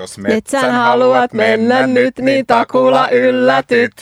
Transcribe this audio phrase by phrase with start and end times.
[0.00, 3.92] Jos metsän haluat mennä nyt, niin takulla yllätyt.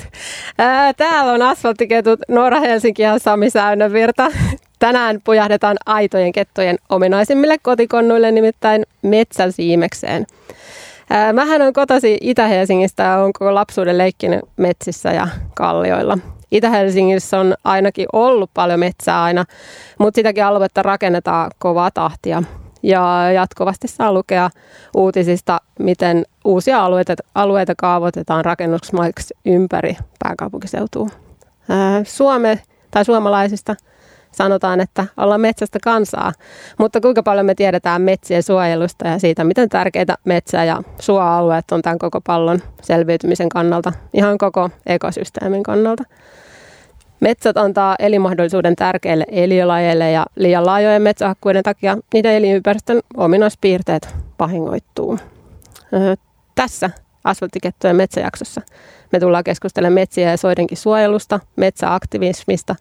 [0.58, 4.30] Ää, täällä on asfalttiketut Noora Helsinki ja Sami Säynävirta.
[4.78, 10.26] Tänään pujahdetaan aitojen kettojen ominaisimmille kotikonnuille, nimittäin metsäsiimekseen.
[11.10, 16.18] Ää, mähän on kotasi Itä-Helsingistä ja on koko lapsuuden leikkinyt metsissä ja kallioilla.
[16.50, 19.44] Itä-Helsingissä on ainakin ollut paljon metsää aina,
[19.98, 22.42] mutta sitäkin aluetta rakennetaan kovaa tahtia.
[22.82, 24.50] Ja jatkuvasti saa lukea
[24.96, 31.08] uutisista, miten uusia alueita, alueita kaavoitetaan rakennusmaiksi ympäri pääkaupunkiseutua.
[32.04, 33.76] Suome tai suomalaisista
[34.32, 36.32] sanotaan, että ollaan metsästä kansaa,
[36.78, 41.82] mutta kuinka paljon me tiedetään metsien suojelusta ja siitä, miten tärkeitä metsä- ja suoalueet on
[41.82, 46.02] tämän koko pallon selviytymisen kannalta, ihan koko ekosysteemin kannalta.
[47.20, 55.18] Metsät antaa elinmahdollisuuden tärkeille eliölajeille ja liian laajojen metsähakkuiden takia niiden elinympäristön ominaispiirteet vahingoittuu.
[56.54, 56.90] Tässä
[57.24, 58.60] asfalttikettojen metsäjaksossa
[59.12, 62.74] me tullaan keskustelemaan metsiä ja soidenkin suojelusta, metsäaktivismista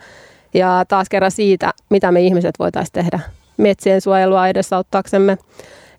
[0.54, 3.20] ja taas kerran siitä, mitä me ihmiset voitaisiin tehdä
[3.58, 5.38] metsien suojelua edesauttaaksemme.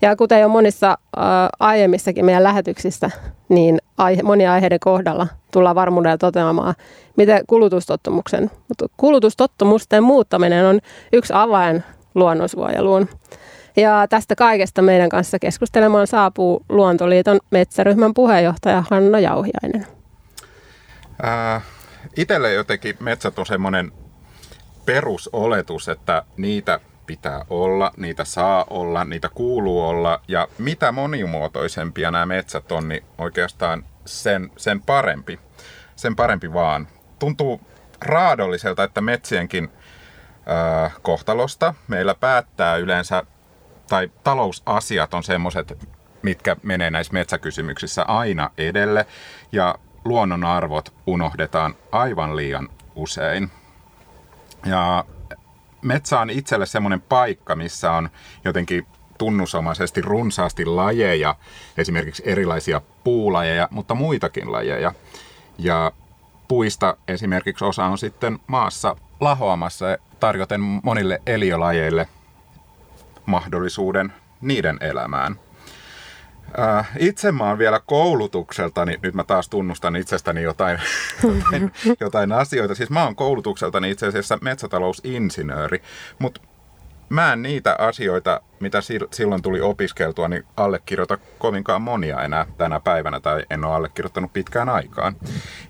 [0.03, 1.25] Ja kuten jo monissa äh,
[1.61, 3.11] aiemmissakin meidän lähetyksissä,
[3.49, 6.75] niin aihe, monia aiheiden kohdalla tullaan varmuudella toteamaan,
[7.17, 10.81] miten kulutustottumuksen, mutta kulutustottumusten muuttaminen on
[11.13, 13.09] yksi avain luonnonsuojeluun.
[13.77, 19.87] Ja tästä kaikesta meidän kanssa keskustelemaan saapuu Luontoliiton metsäryhmän puheenjohtaja Hanna Jauhiainen.
[21.25, 21.63] Äh,
[22.17, 23.93] itelle jotenkin metsät on semmoinen
[24.87, 30.21] perusoletus, että niitä pitää olla, niitä saa olla, niitä kuuluu olla.
[30.29, 35.41] Ja mitä monimuotoisempia nämä metsät on, niin oikeastaan sen, sen parempi.
[35.97, 36.89] Sen parempi vaan.
[37.19, 37.61] Tuntuu
[38.01, 39.71] raadolliselta, että metsienkin
[40.85, 43.23] äh, kohtalosta meillä päättää yleensä,
[43.89, 45.89] tai talousasiat on semmoiset,
[46.23, 49.07] mitkä menee näissä metsäkysymyksissä aina edelle.
[49.53, 53.51] Ja luonnonarvot unohdetaan aivan liian usein.
[54.67, 55.05] Ja
[55.83, 58.09] metsä on itselle semmoinen paikka, missä on
[58.45, 58.87] jotenkin
[59.19, 61.35] tunnusomaisesti runsaasti lajeja,
[61.79, 64.93] esimerkiksi erilaisia puulajeja, mutta muitakin lajeja.
[65.59, 65.93] Ja
[66.49, 69.87] puista esimerkiksi osa on sitten maassa lahoamassa
[70.21, 72.09] tarjoten monille eliölajeille
[73.27, 75.41] mahdollisuuden niiden elämään.
[76.59, 80.79] Äh, itse mä oon vielä koulutukseltani, nyt mä taas tunnustan itsestäni jotain,
[81.23, 82.75] jotain, jotain asioita.
[82.75, 85.83] Siis mä oon koulutukseltani itse asiassa metsätalousinsinööri,
[86.19, 86.41] mutta
[87.09, 88.79] mä en niitä asioita, mitä
[89.11, 94.69] silloin tuli opiskeltua, niin allekirjoita kovinkaan monia enää tänä päivänä, tai en ole allekirjoittanut pitkään
[94.69, 95.17] aikaan.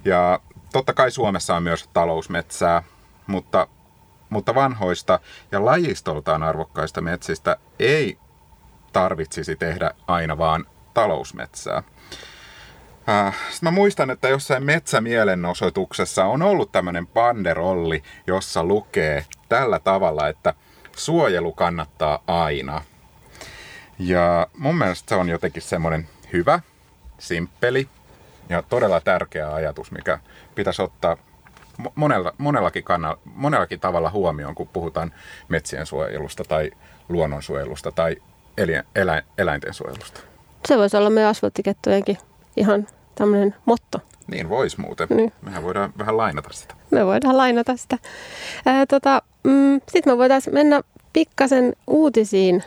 [0.04, 0.40] Ja
[0.72, 2.82] totta kai Suomessa on myös talousmetsää,
[3.26, 3.68] mutta,
[4.30, 5.20] mutta vanhoista
[5.52, 8.18] ja lajistoltaan arvokkaista metsistä ei
[8.92, 11.82] tarvitsisi tehdä aina vaan talousmetsää.
[13.08, 20.28] Äh, Sitten mä muistan, että jossain metsämielenosoituksessa on ollut tämmöinen panderolli, jossa lukee tällä tavalla,
[20.28, 20.54] että
[20.96, 22.82] suojelu kannattaa aina.
[23.98, 26.60] Ja mun mielestä se on jotenkin semmoinen hyvä,
[27.18, 27.88] simppeli
[28.48, 30.18] ja todella tärkeä ajatus, mikä
[30.54, 31.16] pitäisi ottaa
[31.94, 35.14] monella, monellakin, kannalla, monellakin tavalla huomioon, kun puhutaan
[35.48, 36.70] metsien suojelusta tai
[37.08, 38.16] luonnonsuojelusta tai
[38.94, 40.20] eläin, eläinten suojelusta.
[40.68, 42.18] Se voisi olla meidän asfalttikettojenkin
[42.56, 44.00] ihan tämmöinen motto.
[44.26, 45.08] Niin voisi muuten.
[45.10, 45.32] Niin.
[45.42, 46.74] Mehän voidaan vähän lainata sitä.
[46.90, 47.98] Me voidaan lainata sitä.
[48.88, 50.80] tota, mm, Sitten me voitaisiin mennä
[51.12, 52.64] pikkasen uutisiin.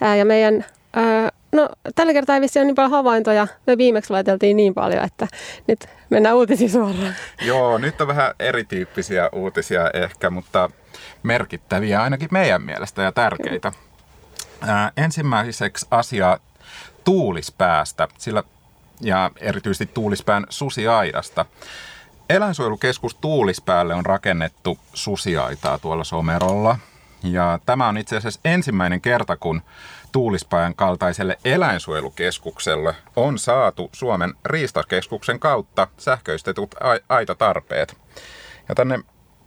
[0.00, 3.46] Ää, ja meidän, ää, no tällä kertaa ei vissi ole niin paljon havaintoja.
[3.66, 5.26] Me viimeksi laiteltiin niin paljon, että
[5.68, 7.14] nyt mennään uutisiin suoraan.
[7.46, 10.70] Joo, nyt on vähän erityyppisiä uutisia ehkä, mutta
[11.22, 13.72] merkittäviä ainakin meidän mielestä ja tärkeitä.
[14.66, 16.38] Ää, ensimmäiseksi asia
[17.04, 18.42] tuulispäästä, sillä,
[19.00, 21.44] ja erityisesti tuulispään susiaidasta.
[22.28, 26.78] Eläinsuojelukeskus Tuulispäälle on rakennettu susiaitaa tuolla Somerolla.
[27.22, 29.62] Ja tämä on itse asiassa ensimmäinen kerta, kun
[30.12, 36.74] Tuulispään kaltaiselle eläinsuojelukeskukselle on saatu Suomen riistakeskuksen kautta sähköistetut
[37.08, 37.96] aitatarpeet.
[38.68, 38.98] Ja tänne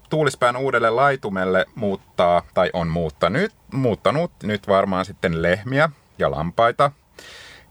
[0.10, 6.92] Tuulispään uudelle laitumelle muuttaa, tai on muuttanut, muuttanut nyt varmaan sitten lehmiä ja lampaita.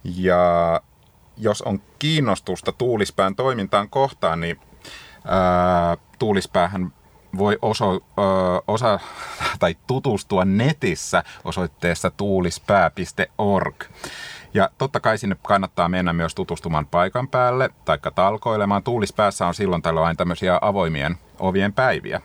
[0.04, 0.80] Ja
[1.36, 4.60] jos on kiinnostusta Tuulispään toimintaan kohtaan, niin
[5.24, 6.92] ää, Tuulispäähän
[7.38, 8.00] voi oso, ö,
[8.68, 9.00] osa,
[9.58, 13.84] tai tutustua netissä osoitteessa tuulispää.org.
[14.54, 18.82] Ja totta kai sinne kannattaa mennä myös tutustumaan paikan päälle tai talkoilemaan.
[18.82, 22.20] Tuulispäässä on silloin tällöin aina tämmöisiä avoimien ovien päiviä.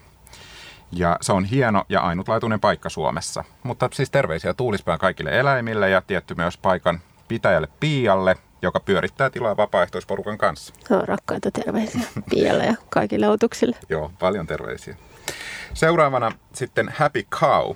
[0.91, 3.43] Ja se on hieno ja ainutlaatuinen paikka Suomessa.
[3.63, 9.57] Mutta siis terveisiä Tuulispään kaikille eläimille ja tietty myös paikan pitäjälle Pialle joka pyörittää tilaa
[9.57, 10.73] vapaaehtoisporukan kanssa.
[10.89, 13.75] No, rakkaita terveisiä Pialle ja kaikille outuksille.
[13.89, 14.95] Joo, paljon terveisiä.
[15.73, 17.75] Seuraavana sitten Happy Cow.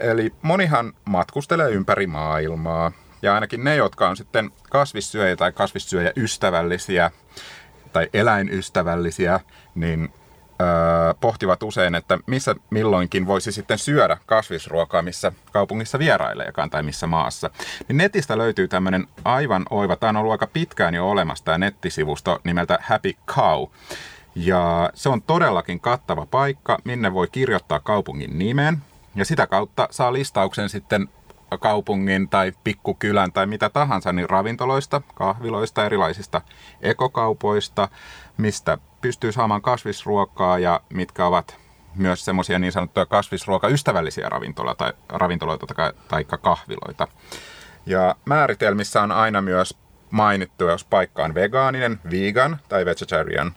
[0.00, 2.92] Eli monihan matkustelee ympäri maailmaa.
[3.22, 7.10] Ja ainakin ne, jotka on sitten kasvissyöjä tai kasvissyöjä-ystävällisiä
[7.92, 9.40] tai eläinystävällisiä,
[9.74, 10.12] niin
[11.20, 17.50] pohtivat usein, että missä milloinkin voisi sitten syödä kasvisruokaa, missä kaupungissa vieraileekaan tai missä maassa.
[17.88, 22.40] Niin netistä löytyy tämmöinen aivan oiva, tämä on ollut aika pitkään jo olemassa tämä nettisivusto
[22.44, 23.66] nimeltä Happy Cow.
[24.34, 28.78] Ja se on todellakin kattava paikka, minne voi kirjoittaa kaupungin nimen.
[29.14, 31.08] Ja sitä kautta saa listauksen sitten
[31.58, 36.40] kaupungin tai pikkukylän tai mitä tahansa, niin ravintoloista, kahviloista, erilaisista
[36.80, 37.88] ekokaupoista,
[38.36, 41.56] mistä pystyy saamaan kasvisruokaa ja mitkä ovat
[41.94, 47.08] myös semmoisia niin sanottuja kasvisruokaystävällisiä ravintola tai, ravintoloita tai, tai kahviloita.
[47.86, 49.76] Ja määritelmissä on aina myös
[50.10, 53.52] mainittu, jos paikka on vegaaninen, vegan tai vegetarian.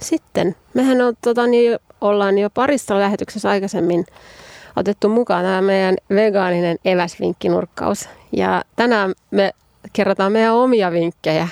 [0.00, 4.06] Sitten, mehän on tota, niin, ollaan jo parissa lähetyksessä aikaisemmin
[4.76, 8.08] otettu mukaan tämä meidän vegaaninen eväsvinkkinurkkaus.
[8.32, 9.52] Ja tänään me
[9.92, 11.48] kerrotaan meidän omia vinkkejä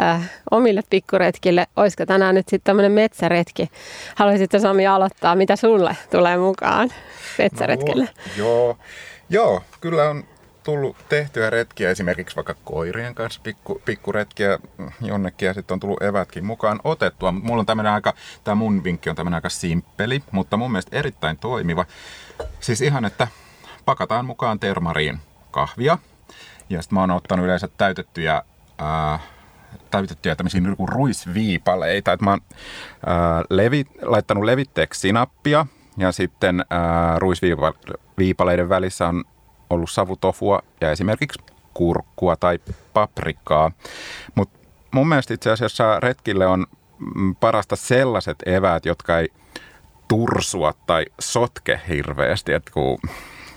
[0.00, 1.66] äh, omille pikkuretkille.
[1.76, 3.70] Olisiko tänään nyt sitten tämmöinen metsäretki?
[4.14, 6.90] Haluaisitko Sami aloittaa, mitä sulle tulee mukaan
[7.38, 8.04] metsäretkille?
[8.04, 8.76] No, joo,
[9.30, 10.24] joo, kyllä on
[10.62, 14.58] tullut tehtyä retkiä esimerkiksi vaikka koirien kanssa, pikku, pikkuretkiä
[15.00, 17.32] jonnekin ja sitten on tullut evätkin mukaan otettua.
[17.32, 18.14] Mulla on tämmöinen aika,
[18.44, 21.84] tämä mun vinkki on tämmöinen aika simppeli, mutta mun mielestä erittäin toimiva.
[22.60, 23.28] Siis ihan, että
[23.84, 25.18] pakataan mukaan termariin
[25.50, 25.98] kahvia
[26.70, 28.42] ja sitten mä oon ottanut yleensä täytettyjä
[28.78, 29.18] ää,
[29.90, 32.12] täytettyjä tämmöisiä niin ruisviipaleita.
[32.12, 32.40] Että mä oon
[33.06, 35.66] ää, levi, laittanut levitteeksi sinappia
[35.96, 39.24] ja sitten ää, ruisviipaleiden välissä on
[39.72, 41.38] ollut savutofua ja esimerkiksi
[41.74, 42.58] kurkkua tai
[42.92, 43.70] paprikaa.
[44.34, 44.58] Mutta
[44.90, 46.66] mun mielestä itse asiassa retkille on
[47.14, 49.28] mm, parasta sellaiset eväät, jotka ei
[50.08, 52.52] tursua tai sotke hirveästi.
[52.52, 52.98] Et kun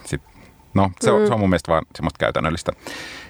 [0.06, 0.22] sit,
[0.74, 1.28] no, se, on, mm.
[1.28, 2.72] se on mun mielestä vaan semmoista käytännöllistä.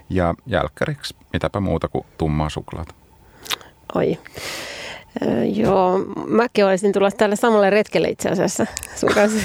[0.10, 2.94] Ja jälkkäriksi mitäpä muuta kuin tummaa suklaata.
[3.96, 4.18] Oi.
[5.54, 9.40] Joo, mäkin olisin tulla tälle samalle retkelle itse asiassa sun kanssa.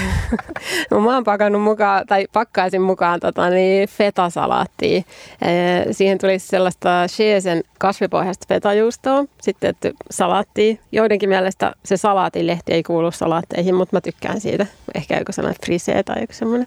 [0.90, 5.02] mä oon pakannut mukaan, tai pakkaisin mukaan tota, niin fetasalaattia.
[5.90, 10.76] Siihen tulisi sellaista Sheesen kasvipohjaista fetajuustoa, sitten että salaattia.
[10.92, 14.66] Joidenkin mielestä se salaatilehti ei kuulu salaatteihin, mutta mä tykkään siitä.
[14.94, 16.66] Ehkä joku sellainen frisee tai joku semmoinen.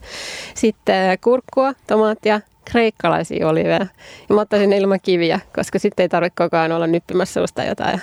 [0.55, 2.41] Sitten kurkkua, tomaattia,
[2.71, 3.87] kreikkalaisia oliveja.
[4.29, 7.91] Ja mä ottaisin ne ilman kiviä, koska sitten ei tarvitse koko ajan olla nyppimässä jotain
[7.91, 7.99] ja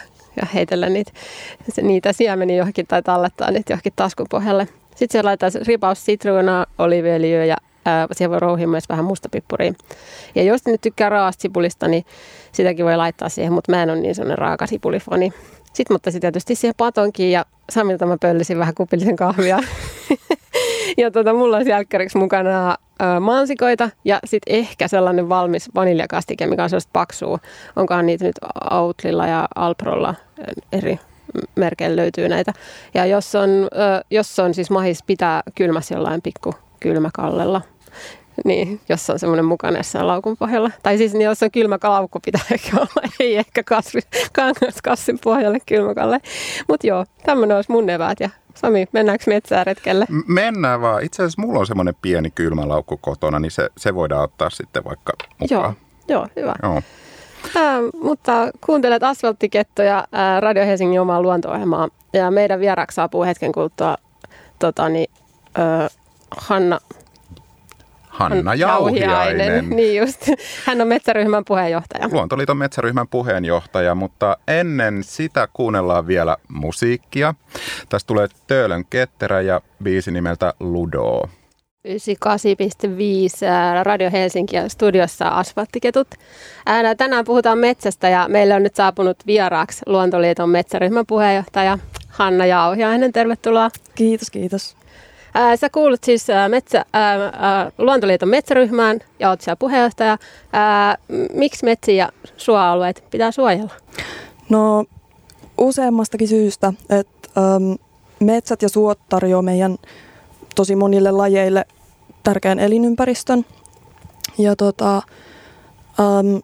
[0.54, 1.12] heitellä niitä,
[1.82, 4.68] niitä siemeniä johonkin tai tallettaa niitä johonkin taskun pohjalle.
[4.90, 9.72] Sitten siellä laitetaan ripaus sitruunaa, oliviöljyä ja ää, siihen voi rouhia myös vähän mustapippuria.
[10.34, 12.04] Ja jos nyt tykkää raasta sipulista, niin
[12.52, 15.32] sitäkin voi laittaa siihen, mutta mä en ole niin sellainen raaka sipulifoni.
[15.72, 19.58] Sitten mä ottaisin tietysti siihen patonkin ja Samilta mä pöllisin vähän kupillisen kahvia.
[20.96, 22.76] ja tota, mulla olisi jälkkäriksi mukana
[23.20, 27.38] mansikoita ja sitten ehkä sellainen valmis vaniljakastike, mikä on sellaista paksua.
[27.76, 28.36] Onkohan niitä nyt
[28.70, 30.14] Outlilla ja Alprolla
[30.72, 30.98] eri
[31.56, 32.52] merkeillä löytyy näitä.
[32.94, 33.48] Ja jos on,
[34.10, 37.62] jos on siis mahis pitää kylmässä jollain pikku kylmäkallella.
[38.44, 40.70] Niin, jos on semmoinen mukana jossain laukun pohjalla.
[40.82, 43.08] Tai siis niin jos on kylmä laukku, pitää ehkä olla.
[43.20, 44.00] Ei ehkä kasvi,
[44.32, 46.20] kangaskassin pohjalle kylmäkalle.
[46.68, 48.20] Mutta joo, tämmöinen olisi mun eväät.
[48.20, 50.06] Ja Sami, mennäänkö metsään retkelle?
[50.08, 51.02] M- mennään vaan.
[51.02, 54.84] Itse asiassa mulla on semmoinen pieni kylmä laukku kotona, niin se, se voidaan ottaa sitten
[54.84, 55.76] vaikka mukaan.
[56.08, 56.54] Joo, joo hyvä.
[56.62, 56.82] Joo.
[57.56, 61.88] Äh, mutta kuuntelet Asfalttikettoja äh, Radio Helsingin omaa luonto-ohjelmaa.
[62.12, 63.96] Ja meidän vieraksi saapuu hetken kuluttua
[64.58, 65.10] tota, niin,
[65.58, 65.90] äh,
[66.30, 66.78] Hanna
[68.20, 69.70] Hanna Jauhiainen.
[69.76, 70.28] Niin just.
[70.66, 72.08] Hän on metsäryhmän puheenjohtaja.
[72.12, 77.34] Luontoliiton metsäryhmän puheenjohtaja, mutta ennen sitä kuunnellaan vielä musiikkia.
[77.88, 81.28] Tästä tulee Töölön ketterä ja biisi nimeltä Ludo.
[81.88, 81.94] 98,5
[83.82, 86.08] Radio Helsinki ja studiossa Asfalttiketut.
[86.98, 93.12] Tänään puhutaan metsästä ja meille on nyt saapunut vieraaksi Luontoliiton metsäryhmän puheenjohtaja Hanna Jauhiainen.
[93.12, 93.70] Tervetuloa.
[93.94, 94.79] Kiitos, kiitos.
[95.34, 100.18] Ää, sä kuulut siis metsä, ää, ää, Luontoliiton metsäryhmään ja oot siellä puheenjohtaja.
[100.52, 100.96] Ää,
[101.32, 103.72] miksi metsiä ja suoalueet pitää suojella?
[104.48, 104.84] No
[105.58, 107.76] useammastakin syystä, että äm,
[108.20, 109.76] metsät ja suot tarjoaa meidän
[110.54, 111.64] tosi monille lajeille
[112.22, 113.46] tärkeän elinympäristön.
[114.38, 116.40] Ja tota, äm,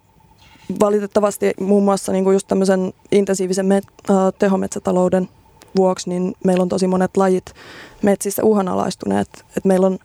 [0.80, 5.28] valitettavasti muun muassa niin kuin just tämmöisen intensiivisen met, äh, tehometsätalouden
[5.76, 7.54] vuoksi, niin meillä on tosi monet lajit
[8.02, 9.44] metsissä uhanalaistuneet.
[9.56, 9.98] Et meillä on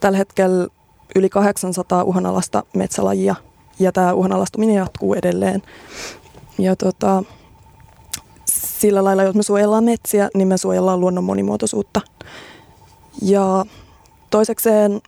[0.00, 0.68] tällä hetkellä
[1.16, 3.34] yli 800 uhanalasta metsälajia
[3.78, 5.62] ja tämä uhanalaistuminen jatkuu edelleen.
[6.58, 7.22] Ja tota,
[8.44, 12.00] sillä lailla, jos me suojellaan metsiä, niin me suojellaan luonnon monimuotoisuutta.
[13.22, 13.64] Ja
[14.30, 15.00] toisekseen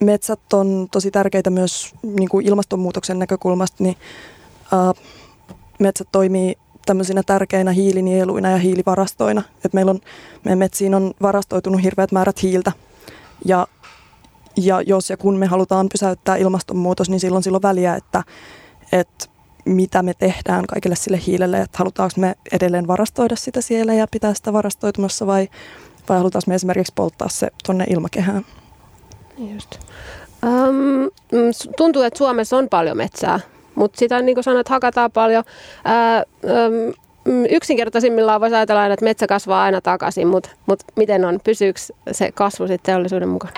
[0.00, 3.96] metsät on tosi tärkeitä myös niin kuin ilmastonmuutoksen näkökulmasta, niin
[4.72, 4.92] ää,
[5.78, 9.42] metsät toimii tämmöisinä tärkeinä hiilinieluina ja hiilivarastoina.
[9.64, 10.00] Et meillä on,
[10.44, 12.72] meidän metsiin on varastoitunut hirveät määrät hiiltä.
[13.44, 13.66] Ja,
[14.56, 18.24] ja jos ja kun me halutaan pysäyttää ilmastonmuutos, niin silloin silloin väliä, että,
[18.92, 19.26] että
[19.64, 24.34] mitä me tehdään kaikille sille hiilelle, että halutaanko me edelleen varastoida sitä siellä ja pitää
[24.34, 25.48] sitä varastoitumassa vai,
[26.08, 28.46] vai halutaanko me esimerkiksi polttaa se tuonne ilmakehään.
[29.38, 29.78] Just.
[30.42, 31.10] Um,
[31.76, 33.40] tuntuu, että Suomessa on paljon metsää
[33.74, 35.44] mutta sitä niin kuin sanoit, hakataan paljon.
[35.84, 36.24] Ää,
[37.50, 41.40] yksinkertaisimmillaan voisi ajatella aina, että metsä kasvaa aina takaisin, mutta mut miten on?
[41.44, 41.80] Pysyykö
[42.12, 43.52] se kasvu sitten teollisuuden mukana?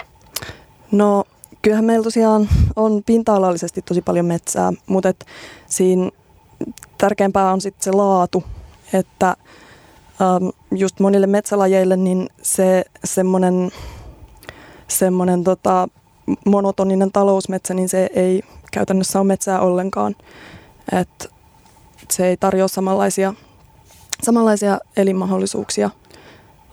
[0.91, 1.25] No
[1.63, 5.27] kyllähän meillä tosiaan on pinta-alallisesti tosi paljon metsää, mutta et
[5.67, 6.11] siinä
[6.99, 8.45] tärkeämpää on sitten se laatu,
[8.93, 13.71] että äm, just monille metsälajeille niin se semmoinen
[14.89, 15.89] semmonen, tota,
[16.47, 18.43] monotoninen talousmetsä, niin se ei
[18.75, 20.17] käytännössä ole metsää ollenkaan.
[20.93, 21.33] Et
[22.11, 23.35] se ei tarjoa samanlaisia,
[24.23, 25.91] samanlaisia elinmahdollisuuksia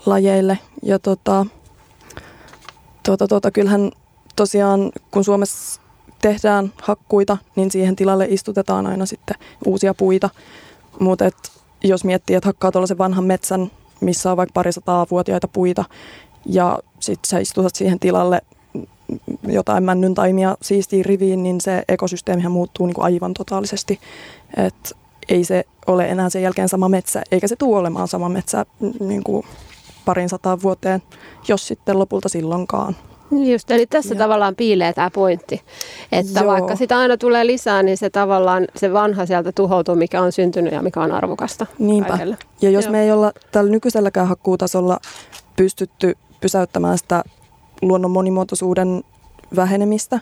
[0.05, 0.59] lajeille.
[0.83, 1.45] Ja tota,
[3.03, 3.91] tota, tota, kyllähän
[4.35, 5.81] tosiaan, kun Suomessa
[6.21, 10.29] tehdään hakkuita, niin siihen tilalle istutetaan aina sitten uusia puita.
[10.99, 11.25] Mutta
[11.83, 15.85] jos miettii, että hakkaa tuollaisen vanhan metsän, missä on vaikka parisataa vuotiaita puita,
[16.45, 18.41] ja sitten sä istutat siihen tilalle
[19.47, 23.99] jotain männyn taimia siistiin riviin, niin se ekosysteemihän muuttuu niin kuin aivan totaalisesti.
[24.57, 24.97] Et
[25.29, 28.65] ei se ole enää sen jälkeen sama metsä, eikä se tule olemaan sama metsä
[28.99, 29.45] niin kuin
[30.05, 31.01] parin sataan vuoteen,
[31.47, 32.95] jos sitten lopulta silloinkaan.
[33.31, 34.17] Just, eli tässä ja.
[34.17, 35.61] tavallaan piilee tämä pointti,
[36.11, 36.47] että Joo.
[36.47, 40.73] vaikka sitä aina tulee lisää, niin se tavallaan se vanha sieltä tuhoutuu, mikä on syntynyt
[40.73, 41.65] ja mikä on arvokasta.
[41.79, 42.09] Niinpä.
[42.09, 42.37] Kaikille.
[42.61, 42.91] Ja jos Joo.
[42.91, 44.99] me ei olla tällä nykyiselläkään hakkuutasolla
[45.55, 47.23] pystytty pysäyttämään sitä
[47.81, 49.03] luonnon monimuotoisuuden
[49.55, 50.19] vähenemistä,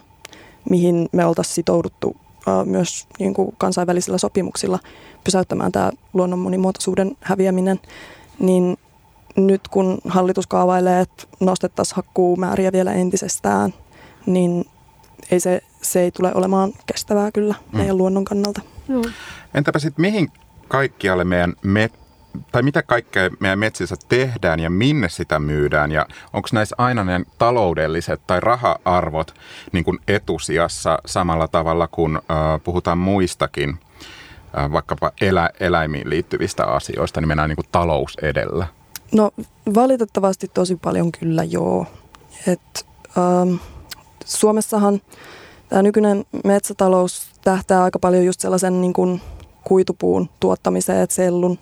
[0.70, 2.16] mihin me oltaisiin sitouduttu
[2.66, 4.80] myös niin kuin kansainvälisillä sopimuksilla
[5.24, 7.80] pysäyttämään tämä luonnon monimuotoisuuden häviäminen,
[8.39, 8.78] niin
[9.36, 13.74] nyt kun hallitus kaavailee, että nostettaisiin hakkuumääriä vielä entisestään,
[14.25, 14.66] niin
[15.32, 17.78] ei se, se ei tule olemaan kestävää kyllä mm.
[17.78, 18.62] meidän luonnon kannalta.
[18.88, 19.01] Mm.
[19.54, 20.32] Entäpä sitten mihin
[20.68, 21.99] kaikkialle meidän met,
[22.52, 27.22] tai mitä kaikkea meidän metsissä tehdään ja minne sitä myydään ja onko näissä aina ne
[27.38, 29.34] taloudelliset tai raha-arvot
[29.72, 32.22] niin kuin etusijassa samalla tavalla kuin äh,
[32.64, 33.80] puhutaan muistakin
[34.58, 38.68] äh, vaikkapa elä, eläimiin liittyvistä asioista, niin mennään niin kuin talous edellä?
[39.12, 39.32] No
[39.76, 41.86] valitettavasti tosi paljon kyllä joo.
[42.48, 42.86] Et,
[43.18, 43.56] ähm,
[44.26, 45.02] Suomessahan
[45.70, 49.22] tämä nykyinen metsätalous tähtää aika paljon just sellaisen niin kuin
[49.64, 51.60] kuitupuun tuottamiseen, että sellun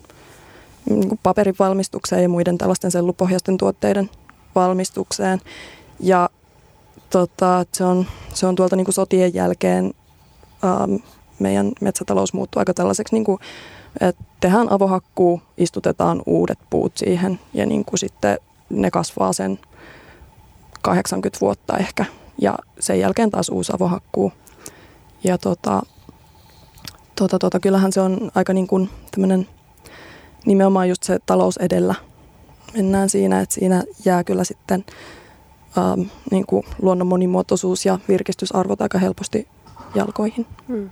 [0.90, 4.10] niin paperin valmistukseen ja muiden tällaisten sellupohjaisten tuotteiden
[4.56, 5.42] valmistukseen.
[6.00, 6.30] Ja
[7.10, 9.94] tota, se, on, se on tuolta niin kuin sotien jälkeen
[10.64, 10.96] ähm,
[11.40, 13.40] meidän metsätalous muuttuu aika tällaiseksi, niin kuin,
[14.02, 18.38] että tehdään avohakkuu, istutetaan uudet puut siihen ja niin kuin sitten
[18.70, 19.60] ne kasvaa sen
[20.82, 22.06] 80 vuotta ehkä
[22.42, 24.32] ja sen jälkeen taas uusi avohakkuu.
[25.24, 25.82] Ja tota,
[27.16, 29.48] tota, tota, kyllähän se on aika niin kuin tämmöinen
[30.46, 31.96] nimenomaan just se talous edellä.
[32.74, 34.86] Mennään siinä, että siinä jää kyllä sitten
[35.78, 36.02] ähm,
[36.32, 39.48] niin kuin luonnon monimuotoisuus ja virkistysarvot aika helposti
[39.96, 40.46] jalkoihin.
[40.68, 40.90] Hmm.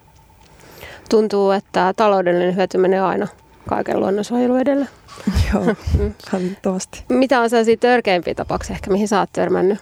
[1.10, 3.28] Tuntuu, että taloudellinen hyöty menee aina
[3.68, 4.86] kaiken luonnonsuojelun edellä.
[5.54, 6.14] Joo, mm.
[6.34, 7.04] valitettavasti.
[7.10, 9.80] Mitä on sellaisia törkeimpiä tapauksia ehkä, mihin sä oot törmännyt?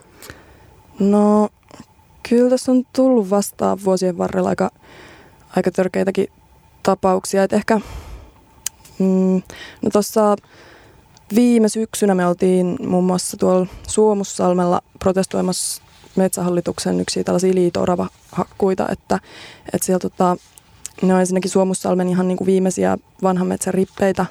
[0.99, 1.49] No,
[2.29, 4.69] kyllä tässä on tullut vastaan vuosien varrella aika,
[5.55, 6.27] aika törkeitäkin
[6.83, 7.43] tapauksia.
[7.43, 7.81] Et ehkä,
[8.99, 9.41] mm,
[9.81, 10.35] no tuossa
[11.35, 15.83] viime syksynä me oltiin muun muassa tuolla Suomussalmella protestoimassa
[16.15, 19.19] metsähallituksen yksi tällaisia liito-oravahakkuita, että,
[19.73, 20.37] että siellä tota,
[21.01, 24.25] ne on ensinnäkin Suomussalmen ihan niin kuin viimeisiä vanhan metsän rippeitä.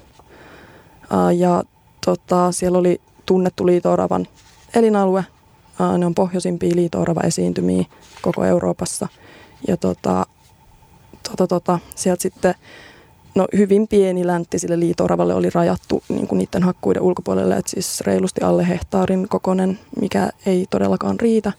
[1.37, 1.63] Ja
[2.05, 4.27] tota, siellä oli tunnettu liito-oravan
[4.75, 5.25] elinalue.
[5.99, 7.85] Ne on pohjoisimpia liito-orava esiintymiä
[8.23, 9.09] koko Euroopassa.
[9.69, 10.27] Ja tota,
[11.23, 12.55] tota, tota, sieltä sitten
[13.35, 18.01] no, hyvin pieni läntti sille liito-oravalle oli rajattu niin kuin niiden hakkuiden ulkopuolelle, että siis
[18.01, 21.53] reilusti alle hehtaarin kokonen, mikä ei todellakaan riitä.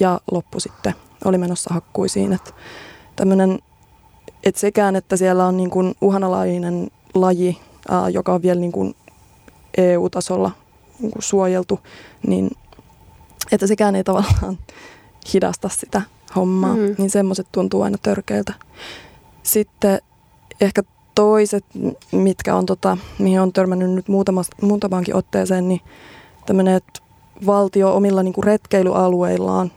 [0.00, 2.32] Ja loppu sitten oli menossa hakkuisiin.
[2.32, 2.50] Että
[3.16, 3.58] tämmöinen
[4.44, 7.58] et sekään, että siellä on niin kuin uhanalainen laji,
[7.88, 8.94] ää, joka on vielä niin kuin
[9.76, 10.50] EU-tasolla
[10.98, 11.80] niin kuin suojeltu,
[12.26, 12.50] niin
[13.52, 14.58] että sekään ei tavallaan
[15.32, 16.02] hidasta sitä
[16.36, 16.94] hommaa, mm.
[16.98, 18.52] niin semmoiset tuntuu aina törkeiltä.
[19.42, 20.00] Sitten
[20.60, 20.82] ehkä
[21.20, 21.64] toiset,
[22.12, 24.06] mitkä on tota, mihin on törmännyt nyt
[24.62, 25.80] muutamaankin otteeseen, niin
[26.46, 27.00] tämmöinen, että
[27.46, 29.72] valtio omilla niin kuin retkeilyalueillaan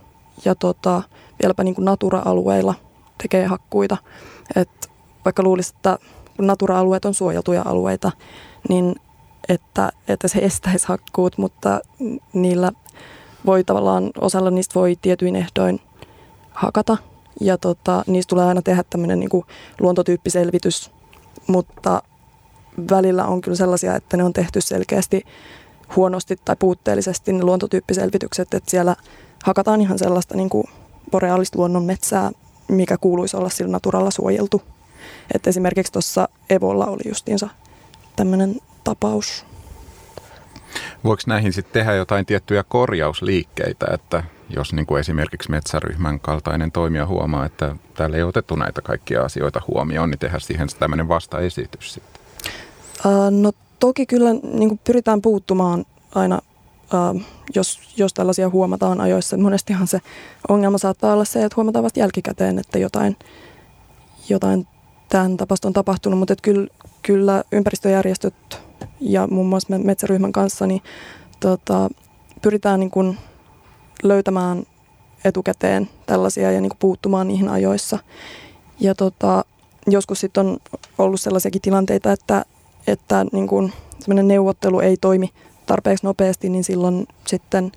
[0.45, 1.01] ja tota,
[1.41, 2.73] vieläpä niin kuin natura-alueilla
[3.17, 3.97] tekee hakkuita–
[4.55, 4.69] et
[5.25, 5.97] vaikka luulisi, että
[6.38, 8.12] kun natura-alueet on suojeltuja alueita,
[8.69, 8.95] niin
[9.50, 11.79] että, että se estäisi hakkuut, mutta
[12.33, 12.71] niillä
[13.45, 15.79] voi tavallaan, osalla niistä voi tietyin ehdoin
[16.51, 16.97] hakata.
[17.41, 19.43] Ja tota, niistä tulee aina tehdä tämmöinen niin
[19.79, 20.91] luontotyyppiselvitys,
[21.47, 22.03] mutta
[22.89, 25.25] välillä on kyllä sellaisia, että ne on tehty selkeästi
[25.95, 28.96] huonosti tai puutteellisesti ne luontotyyppiselvitykset, että siellä
[29.44, 30.63] hakataan ihan sellaista niin kuin
[31.11, 32.31] boreaalista luonnon metsää,
[32.68, 34.61] mikä kuuluisi olla sillä naturalla suojeltu.
[35.33, 37.50] Et esimerkiksi tuossa Evolla oli justiinsa
[38.15, 39.46] tämmöinen tapaus.
[41.03, 47.07] Voiko näihin sitten tehdä jotain tiettyjä korjausliikkeitä, että jos niin kuin esimerkiksi metsäryhmän kaltainen toimija
[47.07, 52.24] huomaa, että täällä ei otettu näitä kaikkia asioita huomioon, niin tehdä siihen tämmöinen vastaesitys sitten?
[53.42, 56.40] No toki kyllä niin kuin pyritään puuttumaan aina
[57.55, 59.38] jos, jos tällaisia huomataan ajoissa.
[59.38, 60.00] Monestihan se
[60.50, 63.16] ongelma saattaa olla se, että huomataan vasta jälkikäteen, että jotain,
[64.29, 64.68] jotain
[65.09, 66.68] tämän tapasta on tapahtunut, mutta kyllä,
[67.01, 68.62] kyllä ympäristöjärjestöt
[69.00, 70.81] ja muun muassa metsäryhmän kanssa niin
[71.39, 71.89] tota,
[72.41, 73.17] pyritään niin kuin
[74.03, 74.63] löytämään
[75.25, 78.00] etukäteen tällaisia ja niin kuin puuttumaan niihin ajoissa.
[78.79, 79.46] Ja tota,
[79.87, 80.57] joskus sitten on
[80.98, 82.46] ollut sellaisiakin tilanteita, että,
[82.87, 83.74] että niin kuin
[84.24, 85.29] neuvottelu ei toimi
[85.65, 87.72] tarpeeksi nopeasti, niin silloin sitten,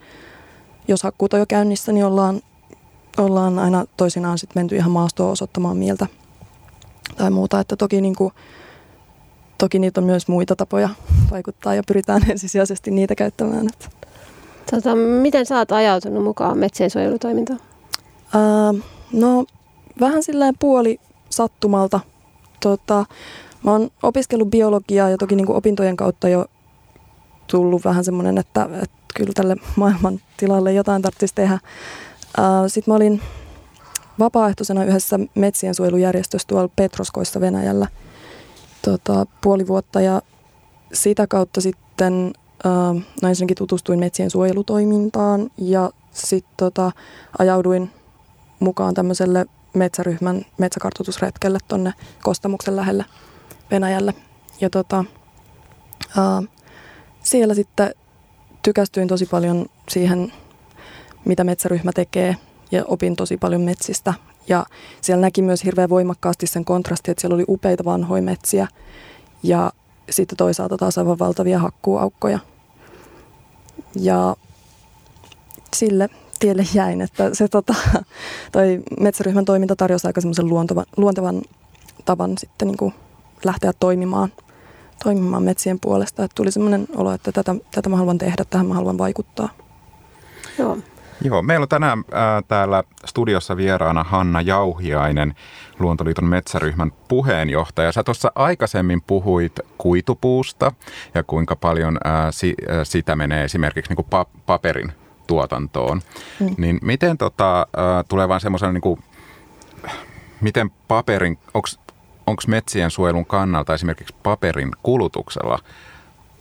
[0.89, 2.41] jos hakkuut on jo käynnissä, niin ollaan,
[3.19, 6.07] ollaan aina toisinaan sitten menty ihan maastoon osoittamaan mieltä
[7.17, 7.61] tai muuta.
[7.61, 8.33] Että toki, niin kuin,
[9.59, 10.89] toki niitä on myös muita tapoja
[11.31, 13.67] vaikuttaa ja pyritään ensisijaisesti niitä käyttämään.
[13.69, 13.89] Että.
[14.71, 17.61] Tota, miten sä oot ajautunut mukaan metsien suojelutoimintaan?
[18.35, 18.75] Ää,
[19.13, 19.45] no
[20.01, 22.01] vähän silleen puoli sattumalta.
[22.61, 23.05] Tota,
[23.65, 26.47] mä oon opiskellut biologiaa ja toki niin kuin opintojen kautta jo
[27.47, 31.59] tullut vähän semmoinen, että, että kyllä tälle maailman tilalle jotain tarvitsisi tehdä.
[32.67, 33.21] Sitten mä olin
[34.19, 37.87] vapaaehtoisena yhdessä metsien suojelujärjestössä tuolla Petroskoissa Venäjällä
[38.87, 40.23] tota, puoli vuotta ja
[40.93, 42.33] sitä kautta sitten
[42.67, 46.93] äh, no ensinnäkin tutustuin metsien suojelutoimintaan ja sitten tota,
[47.39, 47.91] ajauduin
[48.61, 53.05] mukaan tämmöiselle metsäryhmän metsäkartoitusretkelle tuonne Kostamuksen lähelle
[53.71, 54.15] Venäjälle.
[54.61, 55.05] Ja tota,
[56.19, 56.49] äh,
[57.23, 57.95] siellä sitten
[58.63, 60.33] tykästyin tosi paljon siihen,
[61.25, 62.37] mitä metsäryhmä tekee
[62.71, 64.15] ja opin tosi paljon metsistä.
[64.49, 64.67] Ja
[65.01, 68.69] siellä näki myös hirveän voimakkaasti sen kontrasti, että siellä oli upeita vanhoja metsiä
[69.43, 69.73] ja
[70.11, 72.39] sitten toisaalta taas aivan valtavia hakkuuaukkoja.
[73.95, 74.37] Ja
[75.75, 77.75] sille tielle jäin, että se tota,
[78.53, 81.43] toi metsäryhmän toiminta tarjosi aika semmoisen luontevan, luontevan
[82.05, 82.95] tavan sitten niin kuin
[83.45, 84.33] lähteä toimimaan–
[85.03, 86.25] toimimaan metsien puolesta.
[86.25, 89.49] Että tuli sellainen olo, että tätä, tätä mä haluan tehdä, tähän mä haluan vaikuttaa.
[90.59, 90.79] Joo.
[91.23, 95.35] Joo, meillä on tänään ää, täällä studiossa vieraana Hanna Jauhiainen,
[95.79, 97.93] Luontoliiton metsäryhmän puheenjohtaja.
[97.93, 100.73] Sä tuossa aikaisemmin puhuit kuitupuusta
[101.15, 104.93] ja kuinka paljon ää, si, ää, sitä menee esimerkiksi niin kuin pa- paperin
[105.27, 106.01] tuotantoon.
[106.41, 106.55] Mm.
[106.59, 107.67] Niin miten tota,
[108.09, 109.01] tulee vaan semmoisen, niin kuin,
[110.41, 111.39] miten paperin,
[112.27, 115.59] onko metsien suojelun kannalta esimerkiksi paperin kulutuksella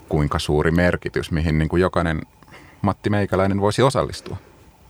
[0.10, 2.22] kuinka suuri merkitys, mihin niin kuin jokainen
[2.82, 4.38] Matti Meikäläinen voisi osallistua?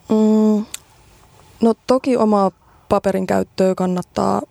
[0.09, 0.65] Mm,
[1.61, 2.51] no toki omaa
[2.89, 4.41] paperin käyttöä kannattaa,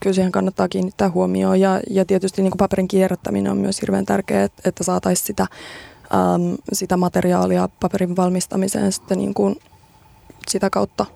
[0.00, 4.06] kyllä siihen kannattaa kiinnittää huomioon ja, ja tietysti niin kuin paperin kierrättäminen on myös hirveän
[4.06, 9.56] tärkeää, että, saataisiin sitä, äm, sitä materiaalia paperin valmistamiseen sitten niin kuin
[10.48, 11.06] sitä kautta,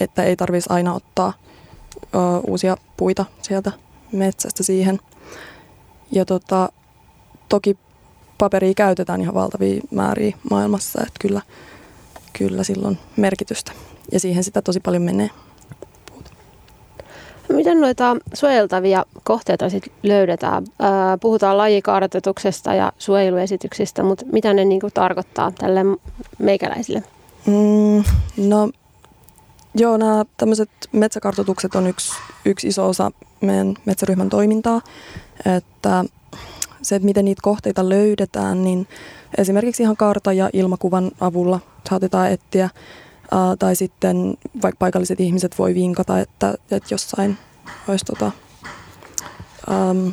[0.00, 1.32] että ei tarvitsisi aina ottaa
[2.14, 3.72] ö, uusia puita sieltä
[4.12, 5.00] metsästä siihen.
[6.12, 6.68] Ja tota,
[7.48, 7.78] toki
[8.38, 11.40] paperia käytetään ihan valtavia määriä maailmassa, että kyllä,
[12.32, 13.72] kyllä silloin merkitystä.
[14.12, 15.30] Ja siihen sitä tosi paljon menee.
[17.48, 20.64] Miten noita suojeltavia kohteita sitten löydetään?
[21.20, 25.80] Puhutaan lajikartoituksesta ja suojeluesityksistä, mutta mitä ne niinku tarkoittaa tälle
[26.38, 27.02] meikäläisille?
[27.46, 28.04] Mm,
[28.48, 28.70] no
[29.74, 32.12] joo, nämä tämmöiset metsäkartoitukset on yksi,
[32.44, 34.80] yksi iso osa meidän metsäryhmän toimintaa.
[35.56, 36.04] Että
[36.82, 38.88] se, että miten niitä kohteita löydetään, niin
[39.38, 42.70] esimerkiksi ihan karta- ja ilmakuvan avulla saatetaan etsiä.
[43.30, 47.38] Ää, tai sitten vaikka paikalliset ihmiset voi vinkata, että, että jossain
[47.88, 48.30] olisi tota,
[49.70, 50.12] äm,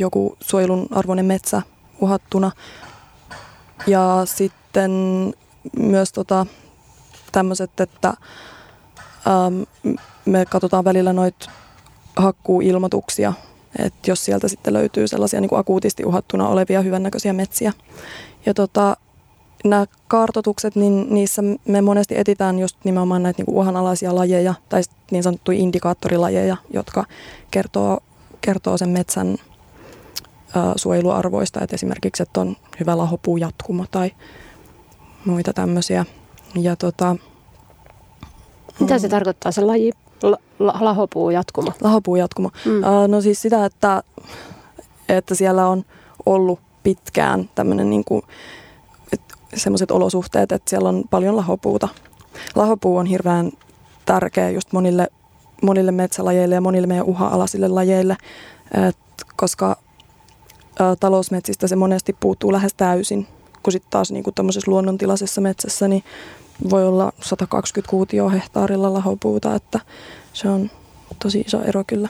[0.00, 1.62] joku suojelun arvoinen metsä
[2.00, 2.50] uhattuna.
[3.86, 4.92] Ja sitten
[5.76, 6.46] myös tota,
[7.32, 9.94] tämmöiset, että äm,
[10.24, 11.50] me katsotaan välillä noita
[12.16, 13.32] hakkuuilmoituksia
[13.78, 17.72] että jos sieltä sitten löytyy sellaisia niin kuin akuutisti uhattuna olevia hyvännäköisiä metsiä.
[18.46, 18.96] Ja tota,
[19.64, 24.82] nämä kartotukset, niin niissä me monesti etitään just nimenomaan näitä niin kuin uhanalaisia lajeja tai
[25.10, 27.04] niin sanottuja indikaattorilajeja, jotka
[27.50, 28.00] kertoo,
[28.40, 29.38] kertoo sen metsän
[30.56, 34.10] ä, suojeluarvoista, että esimerkiksi, että on hyvä lahopuu jatkumo tai
[35.24, 36.04] muita tämmöisiä.
[36.54, 37.16] Ja tota,
[38.80, 39.10] Mitä se mm.
[39.10, 39.92] tarkoittaa se laji?
[40.22, 40.38] La,
[40.80, 41.72] lahopuu jatkumo.
[41.80, 42.50] Lahopuu jatkumo.
[42.64, 42.78] Mm.
[42.78, 44.02] Uh, no siis sitä, että,
[45.08, 45.84] että siellä on
[46.26, 48.22] ollut pitkään tämmöinen niin kuin,
[49.54, 51.88] semmoiset olosuhteet, että siellä on paljon lahopuuta.
[52.54, 53.52] Lahopuu on hirveän
[54.06, 55.08] tärkeä just monille,
[55.62, 58.16] monille metsälajeille ja monille meidän uha-alaisille lajeille,
[58.88, 58.96] et
[59.36, 59.76] koska
[60.80, 63.26] ä, talousmetsistä se monesti puuttuu lähes täysin,
[63.62, 66.04] kun sitten taas niin tuommoisessa luonnontilaisessa metsässä niin
[66.70, 69.80] voi olla 120 kuutio hehtaarilla lahopuuta, että
[70.32, 70.70] se on
[71.22, 72.08] tosi iso ero kyllä.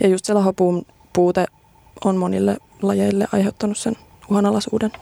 [0.00, 1.46] Ja just se lahopuun puute
[2.04, 3.96] on monille lajeille aiheuttanut sen
[4.30, 4.92] uhanalaisuuden.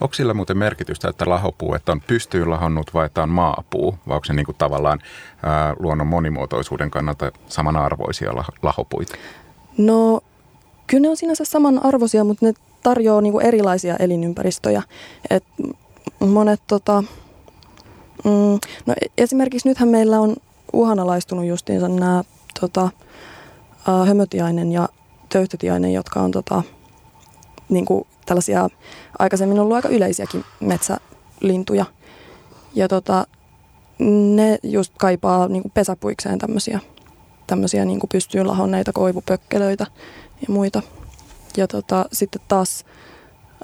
[0.00, 3.98] Onko sillä muuten merkitystä, että lahopuu, että on pystyyn lahonnut vai että on maapuu?
[4.08, 4.98] Vai onko se niin kuin tavallaan
[5.42, 9.14] ää, luonnon monimuotoisuuden kannalta samanarvoisia lahopuita?
[9.78, 10.20] No
[10.86, 14.82] kyllä ne on sinänsä samanarvoisia, mutta ne tarjoaa niin kuin erilaisia elinympäristöjä.
[15.30, 15.44] Et
[16.20, 17.04] monet tota,
[18.24, 20.36] Mm, no e- esimerkiksi nythän meillä on
[20.72, 22.24] uhanalaistunut justiinsa nämä
[22.60, 22.90] tota,
[24.06, 24.88] hömötiainen ja
[25.28, 26.62] töyhtötiainen, jotka on tota,
[27.68, 28.68] niin kuin tällaisia
[29.18, 31.84] aikaisemmin ollut aika yleisiäkin metsälintuja.
[32.74, 33.26] Ja tota,
[34.34, 36.80] ne just kaipaa niin kuin pesäpuikseen tämmöisiä,
[37.46, 39.86] tämmöisiä niin kuin pystyyn lahonneita koivupökkelöitä
[40.40, 40.82] ja muita.
[41.56, 42.84] Ja tota, sitten taas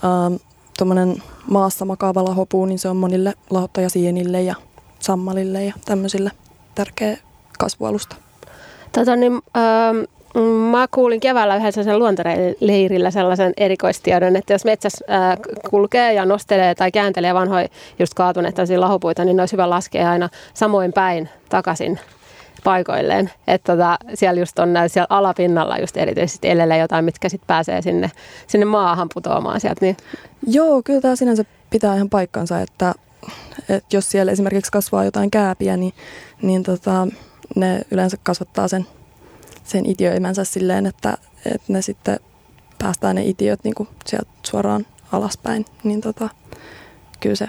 [0.04, 0.34] ähm,
[0.78, 4.54] tuommoinen maassa makaava lahopuu, niin se on monille lahottajasienille ja
[4.98, 6.30] sammalille ja tämmöisille
[6.74, 7.16] tärkeä
[7.58, 8.16] kasvualusta.
[8.92, 9.98] Tota, niin, ähm,
[10.70, 15.04] mä kuulin keväällä yhdessä sen luontoleirillä sellaisen erikoistiedon, että jos metsässä
[15.70, 20.28] kulkee ja nostelee tai kääntelee vanhoja just kaatuneita lahopuita, niin ne olisi hyvä laskea aina
[20.54, 21.98] samoin päin takaisin
[22.64, 23.30] paikoilleen.
[23.46, 28.10] Että tota, siellä just on siellä alapinnalla just erityisesti elellä jotain, mitkä sitten pääsee sinne,
[28.46, 29.84] sinne maahan putoamaan sieltä.
[29.84, 29.96] Niin.
[30.46, 32.94] Joo, kyllä tämä sinänsä pitää ihan paikkansa, että,
[33.68, 35.94] että jos siellä esimerkiksi kasvaa jotain kääpiä, niin,
[36.42, 37.08] niin tota,
[37.56, 38.86] ne yleensä kasvattaa sen,
[39.70, 42.20] sen itiöimänsä silleen, että, että ne sitten
[42.78, 45.64] päästään ne itiöt niin sieltä suoraan alaspäin.
[45.84, 46.28] Niin tota,
[47.20, 47.48] kyllä se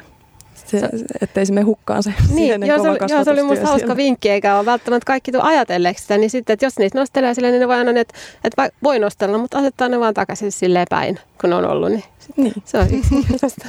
[0.80, 0.90] se,
[1.22, 4.30] ettei se mene hukkaan se niin, joo, se, oli, joo, se oli musta hauska vinkki,
[4.30, 7.60] eikä ole välttämättä kaikki tule ajatelleeksi sitä, niin sitten, että jos niitä nostelee silleen, niin
[7.60, 11.54] ne voi aina, että, että voi nostella, mutta asettaa ne vaan takaisin silleen päin, kun
[11.54, 12.04] on ollut, niin,
[12.38, 12.54] niin.
[12.66, 13.68] se on yksinkertaista.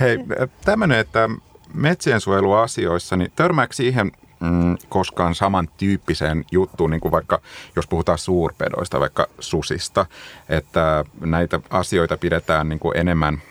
[0.00, 0.18] Hei,
[0.64, 1.28] tämmöinen, että
[1.74, 7.40] metsien suojeluasioissa, niin törmääkö siihen mm, koskaan samantyyppiseen juttuun, niin kuin vaikka
[7.76, 10.06] jos puhutaan suurpedoista, vaikka susista,
[10.48, 13.38] että näitä asioita pidetään niin kuin enemmän–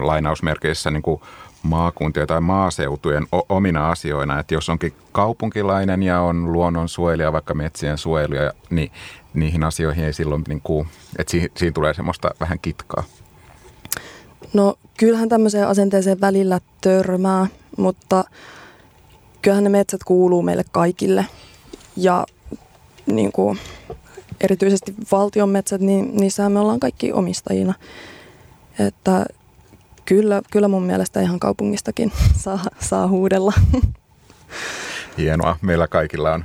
[0.00, 1.20] lainausmerkeissä niin kuin
[1.62, 4.38] maakuntien tai maaseutujen omina asioina.
[4.38, 8.92] Että jos onkin kaupunkilainen ja on luonnonsuojelija, vaikka metsien suojelija, niin
[9.34, 13.04] niihin asioihin ei silloin, niin kuin, että siihen, siihen tulee semmoista vähän kitkaa.
[14.52, 18.24] No kyllähän tämmöiseen asenteeseen välillä törmää, mutta
[19.42, 21.26] kyllähän ne metsät kuuluu meille kaikille.
[21.96, 22.26] Ja
[23.06, 23.58] niin kuin,
[24.40, 27.74] erityisesti valtion metsät, niin niissähän me ollaan kaikki omistajina.
[28.78, 29.26] Että
[30.04, 33.52] kyllä, kyllä mun mielestä ihan kaupungistakin saa, saa huudella.
[35.18, 35.56] Hienoa.
[35.62, 36.44] Meillä kaikilla on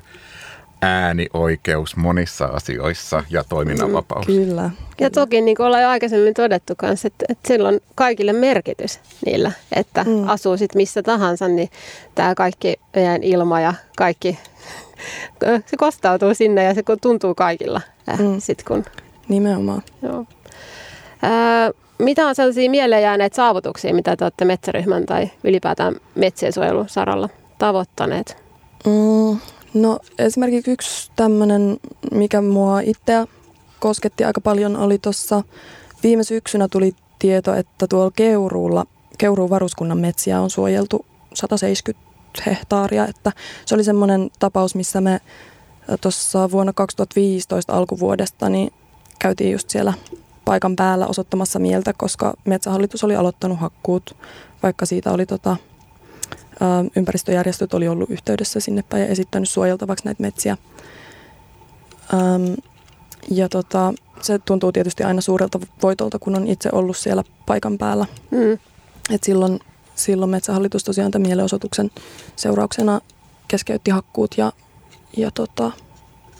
[0.82, 4.28] äänioikeus monissa asioissa ja toiminnanvapaus.
[4.28, 4.70] Mm, kyllä.
[5.00, 9.00] Ja toki niin kuin ollaan jo aikaisemmin todettu kanssa, että, että sillä on kaikille merkitys
[9.26, 10.28] niillä, että mm.
[10.28, 11.70] asuu sit missä tahansa, niin
[12.16, 14.40] tämä kaikki meidän ilma ja kaikki,
[15.66, 18.40] se kostautuu sinne ja se tuntuu kaikilla äh, mm.
[18.40, 18.86] sit kun...
[19.30, 19.82] Nimenomaan.
[20.02, 20.26] Joo.
[21.22, 27.30] Ää, mitä on sellaisia mieleen jääneet saavutuksia, mitä te olette metsäryhmän tai ylipäätään metsien suojelusaralla
[27.58, 28.38] tavoittaneet?
[28.86, 29.40] Mm,
[29.74, 31.78] No esimerkiksi yksi tämmöinen,
[32.12, 33.28] mikä mua itseä
[33.80, 35.44] kosketti aika paljon, oli tuossa
[36.04, 38.86] viime syksynä tuli tieto, että tuolla Keuruulla,
[39.18, 42.08] Keuruun varuskunnan metsiä on suojeltu 170
[42.46, 43.08] hehtaaria.
[43.08, 43.32] Että
[43.66, 45.22] se oli semmoinen tapaus, missä me
[46.02, 48.74] tuossa vuonna 2015 alkuvuodesta niin
[49.20, 49.94] käytiin just siellä
[50.46, 54.18] paikan päällä osoittamassa mieltä, koska Metsähallitus oli aloittanut hakkuut,
[54.64, 55.58] vaikka siitä oli tota,
[56.96, 60.58] ympäristöjärjestöt oli ollut yhteydessä sinne päin ja esittänyt suojeltavaksi näitä metsiä.
[63.30, 68.06] ja tota, se tuntuu tietysti aina suurelta voitolta, kun on itse ollut siellä paikan päällä.
[68.32, 68.58] Mm.
[69.14, 69.60] Et silloin,
[69.96, 71.92] silloin Metsähallitus tosiaan tämän mielenosoituksen
[72.36, 73.02] seurauksena
[73.48, 74.52] keskeytti hakkuut ja,
[75.18, 75.72] ja tota,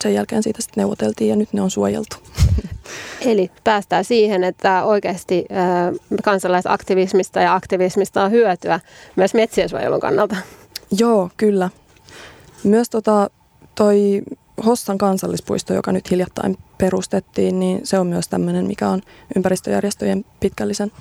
[0.02, 2.16] sen jälkeen siitä sitten neuvoteltiin ja nyt ne on suojeltu.
[3.20, 5.46] Eli päästään siihen, että oikeasti
[6.24, 8.80] kansalaisaktivismista ja aktivismista on hyötyä
[9.16, 10.36] myös metsien suojelun kannalta.
[10.98, 11.70] Joo, kyllä.
[12.64, 13.30] Myös tota,
[13.74, 14.22] toi
[14.66, 19.02] Hossan kansallispuisto, joka nyt hiljattain perustettiin, niin se on myös tämmöinen, mikä on
[19.36, 20.92] ympäristöjärjestöjen pitkällisen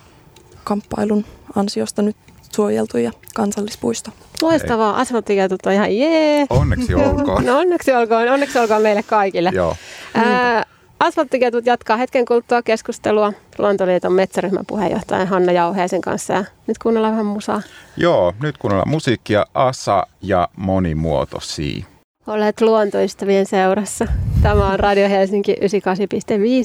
[0.63, 2.15] kamppailun ansiosta nyt
[2.55, 4.11] suojeltu ja kansallispuisto.
[4.41, 6.45] Loistavaa, asfalttiketut on ihan jee.
[6.49, 7.45] Onneksi olkoon.
[7.45, 9.51] no onneksi olkoon, onneksi olkoon meille kaikille.
[9.53, 9.75] Joo.
[10.13, 10.65] Ää,
[10.99, 16.33] Asfalttiketut jatkaa hetken kuluttua keskustelua Luontoliiton metsäryhmän puheenjohtajan Hanna Jauheisen kanssa.
[16.33, 17.61] Ja nyt kuunnellaan vähän musaa.
[17.97, 21.85] Joo, nyt kuunnellaan musiikkia Asa ja monimuotoisia.
[22.27, 24.05] Olet luontoystävien seurassa.
[24.41, 25.59] Tämä on Radio Helsinki 98,5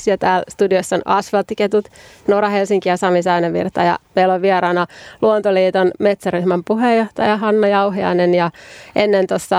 [0.06, 1.88] ja täällä studiossa on Asfalttiketut,
[2.28, 3.82] Nora Helsinki ja Sami Säynävirta.
[3.82, 4.86] Ja meillä on vieraana
[5.22, 8.34] Luontoliiton metsäryhmän puheenjohtaja Hanna Jauhiainen.
[8.34, 8.50] Ja
[8.96, 9.56] ennen tuossa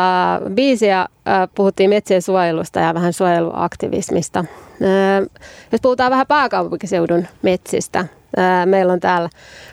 [0.54, 1.08] biisiä äh,
[1.56, 4.40] puhuttiin metsien suojelusta ja vähän suojeluaktivismista.
[4.40, 5.28] Äh,
[5.72, 9.30] jos puhutaan vähän pääkaupunkiseudun metsistä, äh, meillä on täällä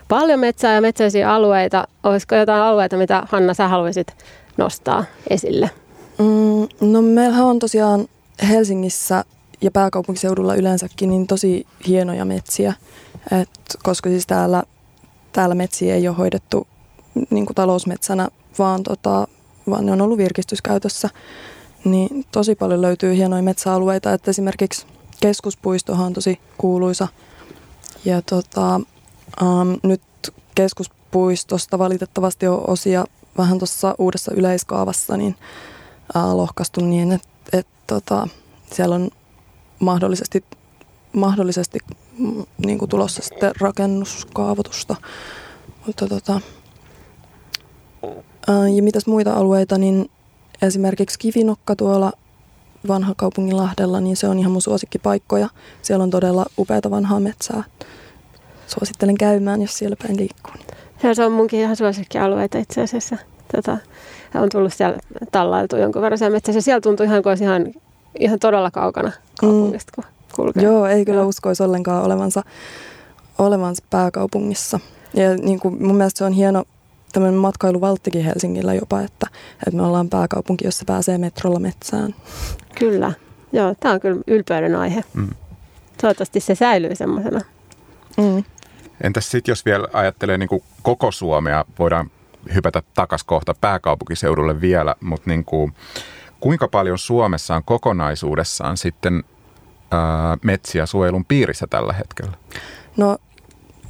[0.09, 1.85] paljon metsää ja metsäisiä alueita.
[2.03, 4.17] Olisiko jotain alueita, mitä Hanna sä haluaisit
[4.57, 5.71] nostaa esille?
[6.19, 8.09] Mm, no meillähän on tosiaan
[8.49, 9.25] Helsingissä
[9.61, 12.75] ja pääkaupunkiseudulla yleensäkin niin tosi hienoja metsiä,
[13.41, 13.51] Et
[13.83, 14.63] koska siis täällä,
[15.33, 16.67] täällä metsiä ei ole hoidettu
[17.31, 19.29] niin kuin talousmetsänä, vaan, tota,
[19.71, 21.11] vaan ne on ollut virkistyskäytössä.
[21.85, 24.87] Niin tosi paljon löytyy hienoja metsäalueita, että esimerkiksi
[25.21, 27.09] keskuspuistohan on tosi kuuluisa.
[28.05, 28.81] Ja tota,
[29.43, 30.03] um, nyt
[30.55, 33.05] keskuspuistosta valitettavasti on osia
[33.39, 35.37] vähän tuossa uudessa yleiskaavassa, niin
[36.15, 38.29] lohkaistu niin, että et, tota,
[38.73, 39.11] siellä on
[39.79, 40.45] mahdollisesti,
[41.13, 41.79] mahdollisesti
[42.19, 44.97] mm, niin kuin tulossa sitten rakennuskaavoitusta.
[45.87, 46.41] Mutta tota,
[48.77, 50.11] ja mitäs muita alueita, niin
[50.63, 52.13] esimerkiksi Kivinokka tuolla
[52.89, 55.49] vanha kaupungin Lahdella, niin se on ihan mun suosikkipaikkoja.
[55.83, 57.65] Siellä on todella upeata vanhaa metsää.
[58.67, 60.55] Suosittelen käymään, jos siellä päin liikkuu.
[61.03, 63.17] Ja se on munkin ihan suosikkialueita itse asiassa.
[63.57, 63.79] Tota,
[64.35, 64.99] on tullut siellä
[65.33, 66.61] tallailtu jonkun verran siellä metsässä.
[66.61, 67.67] Siellä tuntui ihan kuin olisi ihan,
[68.19, 70.05] ihan todella kaukana kaupungista, kun
[70.37, 70.63] kulkee.
[70.63, 72.43] Joo, ei kyllä uskoisi ollenkaan olevansa,
[73.39, 74.81] olevansa pääkaupungissa.
[75.15, 76.65] Ja niin kuin mun mielestä se on hieno
[77.13, 79.27] tämmöinen matkailuvalttikin Helsingillä jopa, että,
[79.67, 82.15] että me ollaan pääkaupunki, jossa pääsee metrolla metsään.
[82.79, 83.13] Kyllä.
[83.53, 85.05] Joo, tämä on kyllä ylpeyden aihe.
[85.15, 85.29] Mm.
[86.01, 87.41] Toivottavasti se säilyy semmoisena.
[88.17, 88.45] Mm.
[89.01, 92.11] Entäs sitten, jos vielä ajattelee niin kuin koko Suomea, voidaan
[92.55, 95.73] hypätä takaisin kohta pääkaupunkiseudulle vielä, mutta niin kuin,
[96.41, 99.25] kuinka paljon Suomessa on kokonaisuudessaan sitten
[99.91, 102.33] ää, metsiä suojelun piirissä tällä hetkellä?
[102.97, 103.19] No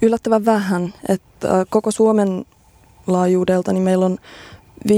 [0.03, 2.45] yllättävän vähän, että koko Suomen
[3.07, 4.19] laajuudelta niin meillä on
[4.89, 4.95] 5,7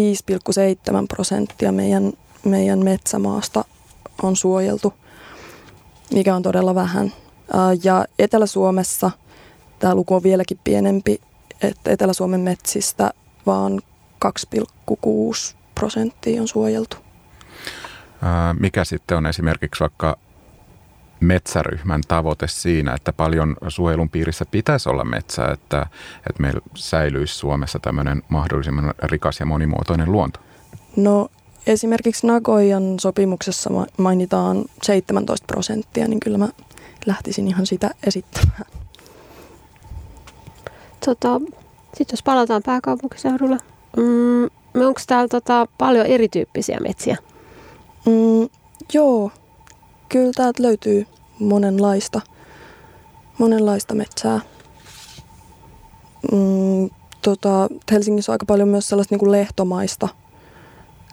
[1.09, 2.13] prosenttia meidän,
[2.45, 3.65] meidän metsämaasta
[4.23, 4.95] on suojeltu,
[6.13, 7.13] mikä on todella vähän.
[7.83, 9.11] Ja Etelä-Suomessa
[9.79, 11.21] tämä luku on vieläkin pienempi,
[11.63, 13.11] että Etelä-Suomen metsistä
[13.47, 13.81] vaan
[14.25, 16.97] 2,6 prosenttia on suojeltu.
[18.61, 20.17] mikä sitten on esimerkiksi vaikka
[21.21, 27.79] metsäryhmän tavoite siinä, että paljon suojelun piirissä pitäisi olla metsää, että, että meillä säilyisi Suomessa
[27.79, 30.41] tämmöinen mahdollisimman rikas ja monimuotoinen luonto?
[30.97, 31.29] No
[31.67, 36.49] esimerkiksi Nagoyan sopimuksessa mainitaan 17 prosenttia, niin kyllä mä
[37.07, 38.65] lähtisin ihan sitä esittämään.
[41.07, 41.41] Tota,
[41.95, 43.59] Sitten jos palataan pääkaupunkiseudulla,
[43.97, 44.45] mm,
[44.87, 47.17] onko täällä tota, paljon erityyppisiä metsiä?
[48.07, 48.49] Mm,
[48.93, 49.31] joo,
[50.09, 51.07] kyllä täältä löytyy
[51.39, 52.21] monenlaista,
[53.39, 54.41] monenlaista metsää.
[56.33, 56.91] Mm,
[57.23, 60.09] tota, Helsingissä on aika paljon myös sellaista niin kuin lehtomaista,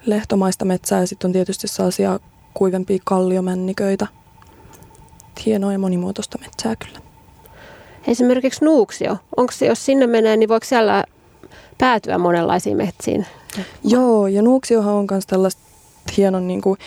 [0.06, 2.20] lehtomaista metsää ja sitten on tietysti sellaisia
[2.54, 4.08] kuivempia kalliomänniköitä.
[5.46, 7.09] Hienoa ja monimuotoista metsää kyllä.
[8.10, 11.04] Esimerkiksi Nuuksio, onko se, jos sinne menee, niin voiko siellä
[11.78, 13.26] päätyä monenlaisiin metsiin?
[13.84, 15.62] Joo, ja Nuuksiohan on myös tällaista
[16.18, 16.80] hienon niin kuin,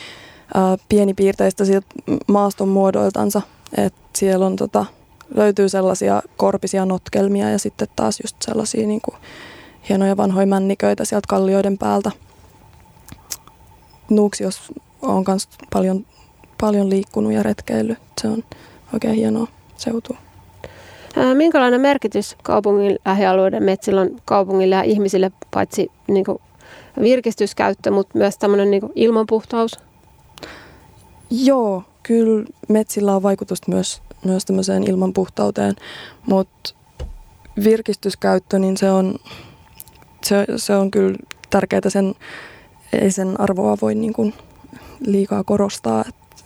[0.54, 1.86] ää, pienipiirteistä sieltä
[2.26, 3.42] maaston muodoiltansa.
[3.76, 4.86] että siellä on, tota,
[5.34, 9.16] löytyy sellaisia korpisia notkelmia ja sitten taas just sellaisia niin kuin,
[9.88, 12.10] hienoja vanhoja männiköitä sieltä kallioiden päältä.
[14.10, 16.06] Nuuksios on myös paljon,
[16.60, 17.98] paljon liikkunut ja retkeillyt.
[18.20, 18.44] Se on
[18.92, 20.16] oikein hienoa seutua.
[21.34, 26.38] Minkälainen merkitys kaupungin lähialueiden metsillä on kaupungille ja ihmisille, paitsi niin kuin
[27.00, 29.72] virkistyskäyttö, mutta myös tämmöinen niin ilmanpuhtaus?
[31.30, 35.74] Joo, kyllä metsillä on vaikutusta myös, myös tämmöiseen ilmanpuhtauteen,
[36.26, 36.74] mutta
[37.64, 39.18] virkistyskäyttö, niin se on,
[40.24, 41.18] se, se on kyllä
[41.50, 41.80] tärkeää.
[41.88, 42.14] Sen,
[42.92, 44.34] ei sen arvoa voi niin kuin
[45.06, 46.04] liikaa korostaa.
[46.08, 46.44] Et,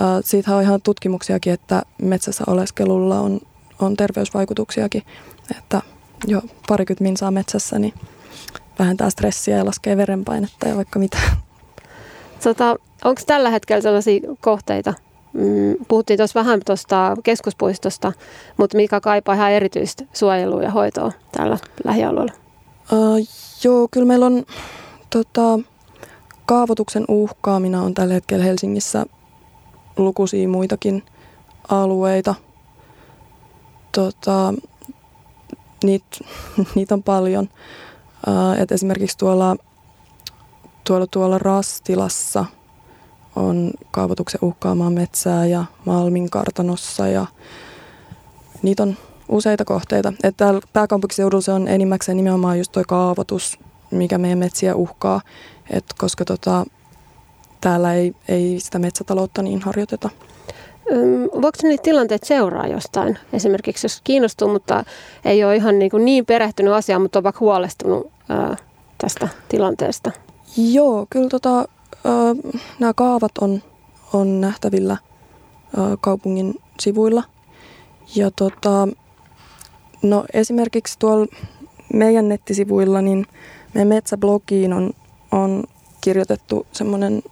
[0.00, 3.40] äh, siitä on ihan tutkimuksiakin, että metsässä oleskelulla on,
[3.80, 5.02] on terveysvaikutuksiakin,
[5.58, 5.82] että
[6.26, 7.94] jo parikymmentä minsaa metsässä, niin
[8.78, 11.18] vähentää stressiä ja laskee verenpainetta ja vaikka mitä.
[12.42, 14.94] Tota, Onko tällä hetkellä sellaisia kohteita?
[15.32, 18.12] Mm, puhuttiin tuossa vähän tuosta keskuspuistosta,
[18.56, 22.32] mutta mikä kaipaa ihan erityistä suojelua ja hoitoa täällä lähialueella?
[22.92, 23.26] Uh,
[23.64, 24.44] joo, kyllä meillä on
[25.10, 25.58] tota,
[26.46, 29.06] kaavoituksen uhkaamina on tällä hetkellä Helsingissä
[29.96, 31.02] lukuisia muitakin
[31.68, 32.34] alueita.
[33.96, 34.54] Tota,
[35.84, 36.06] niitä
[36.74, 37.48] niit on paljon.
[38.28, 39.56] Uh, et esimerkiksi tuolla,
[40.84, 42.44] tuolla, tuolla Rastilassa
[43.36, 47.26] on kaavoituksen uhkaamaa metsää ja Malmin kartanossa ja
[48.62, 48.96] niitä on
[49.28, 50.12] useita kohteita.
[50.24, 53.58] Että täällä pääkaupunkiseudulla se on enimmäkseen nimenomaan just tuo kaavoitus,
[53.90, 55.20] mikä meidän metsiä uhkaa,
[55.70, 56.64] Et koska tota,
[57.60, 60.10] täällä ei, ei sitä metsätaloutta niin harjoiteta.
[61.42, 63.18] Voiko niitä tilanteet seuraa jostain?
[63.32, 64.84] Esimerkiksi jos kiinnostuu, mutta
[65.24, 68.56] ei ole ihan niin, niin perehtynyt asiaan, mutta on vaikka huolestunut ää,
[68.98, 70.10] tästä tilanteesta.
[70.56, 72.34] Joo, kyllä tota, ää,
[72.78, 73.62] nämä kaavat on,
[74.12, 74.96] on nähtävillä
[75.76, 77.22] ää, kaupungin sivuilla.
[78.14, 78.88] Ja tota,
[80.02, 81.26] no esimerkiksi tuolla
[81.92, 83.26] meidän nettisivuilla, niin
[83.74, 84.90] meidän metsäblogiin on,
[85.32, 85.64] on
[86.00, 87.22] kirjoitettu semmoinen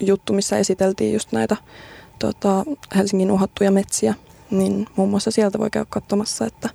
[0.00, 1.56] juttu, missä esiteltiin just näitä
[2.18, 2.64] tota,
[2.96, 4.14] Helsingin uhattuja metsiä,
[4.50, 6.68] niin muun muassa sieltä voi käydä katsomassa, että,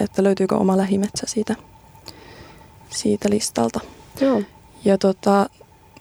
[0.00, 1.56] että löytyykö oma lähimetsä siitä,
[2.90, 3.80] siitä listalta.
[4.20, 4.42] Joo.
[4.84, 5.50] Ja tota,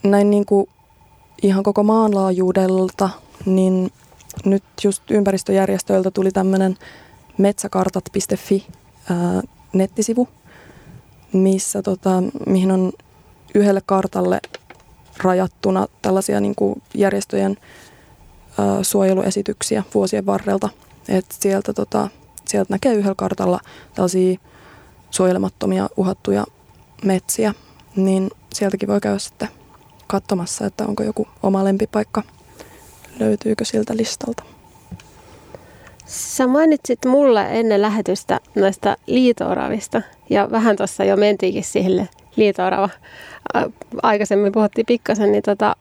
[0.03, 0.69] näin niin kuin
[1.43, 3.09] ihan koko maanlaajuudelta,
[3.45, 3.91] niin
[4.45, 6.77] nyt just ympäristöjärjestöiltä tuli tämmöinen
[7.37, 8.67] metsäkartat.fi
[9.09, 9.41] ää,
[9.73, 10.27] nettisivu,
[11.33, 12.93] missä tota, mihin on
[13.55, 14.39] yhdelle kartalle
[15.23, 17.57] rajattuna tällaisia niin kuin järjestöjen
[18.81, 20.69] suojeluesityksiä vuosien varrelta.
[21.09, 22.07] Et sieltä, tota,
[22.45, 23.59] sieltä näkee yhdellä kartalla
[23.95, 24.37] tällaisia
[25.11, 26.45] suojelemattomia uhattuja
[27.03, 27.53] metsiä,
[27.95, 29.47] niin sieltäkin voi käydä sitten
[30.07, 32.23] katsomassa, että onko joku oma lempipaikka,
[33.19, 34.43] löytyykö siltä listalta.
[36.05, 42.89] Sä mainitsit mulle ennen lähetystä noista liitooravista ja vähän tuossa jo mentiinkin siihen liitoorava.
[44.03, 45.75] Aikaisemmin puhuttiin pikkasen, niin tota,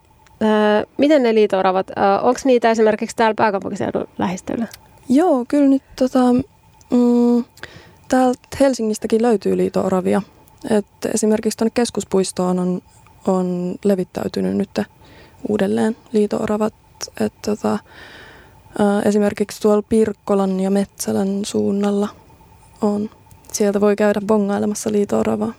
[0.45, 1.91] ää, miten ne liitooravat,
[2.23, 4.67] onko niitä esimerkiksi täällä pääkaupunkiseudun lähistöllä?
[5.09, 6.33] Joo, kyllä nyt tota,
[6.91, 7.45] mm,
[8.09, 10.23] täältä Helsingistäkin löytyy liitooravia.
[11.15, 12.83] Esimerkiksi tuonne keskuspuistoon on
[13.27, 14.81] on levittäytynyt nyt
[15.49, 16.75] uudelleen liitooravat.
[17.21, 17.79] Et tota,
[19.05, 22.09] esimerkiksi tuolla Pirkkolan ja Metsälän suunnalla
[22.81, 23.11] on.
[23.53, 25.53] Sieltä voi käydä bongailemassa liitooravaa.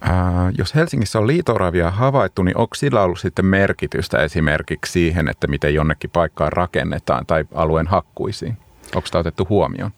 [0.00, 5.46] Ää, jos Helsingissä on liitooravia havaittu, niin onko sillä ollut sitten merkitystä esimerkiksi siihen, että
[5.46, 8.56] miten jonnekin paikkaan rakennetaan tai alueen hakkuisiin?
[8.94, 9.90] Onko tämä otettu huomioon?